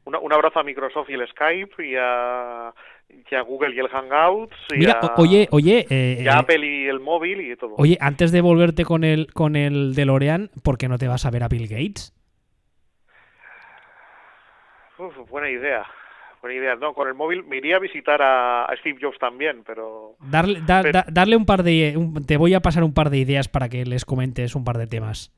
[0.05, 2.73] Una- un abrazo a Microsoft y el Skype y a,
[3.09, 6.35] y a Google y el Hangouts y, Mira, a, oye, oye, eh, y a eh,
[6.39, 7.75] Apple y el móvil y todo.
[7.77, 11.31] oye, antes de volverte con el con el DeLorean, ¿por qué no te vas a
[11.31, 12.13] ver a Bill Gates?
[14.99, 15.85] Uf, buena idea.
[16.41, 16.75] Buena idea.
[16.75, 20.59] No, con el móvil me iría a visitar a, a Steve Jobs también, pero Darle,
[20.65, 21.93] da- Pero- da- darle un par de.
[21.97, 24.77] un- te voy a pasar un par de ideas para que les comentes un par
[24.77, 25.31] de temas.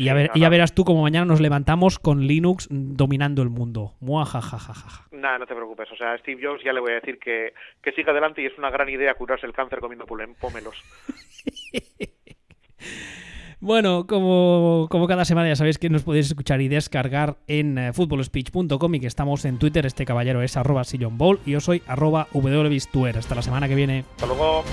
[0.00, 3.96] Y ya, y verás tú como mañana nos levantamos con Linux dominando el mundo.
[4.00, 5.06] Muajajajaja.
[5.12, 5.92] nada, no te preocupes.
[5.92, 7.52] O sea, a Steve Jobs ya le voy a decir que,
[7.82, 10.82] que siga adelante y es una gran idea curarse el cáncer comiendo pómelos.
[13.62, 17.92] Bueno, como, como cada semana ya sabéis que nos podéis escuchar y descargar en eh,
[17.92, 19.84] footballspeech.com y que estamos en Twitter.
[19.84, 23.18] Este caballero es arroba sillonball y yo soy arroba wbistuer.
[23.18, 24.06] Hasta la semana que viene.
[24.16, 24.64] Hasta luego.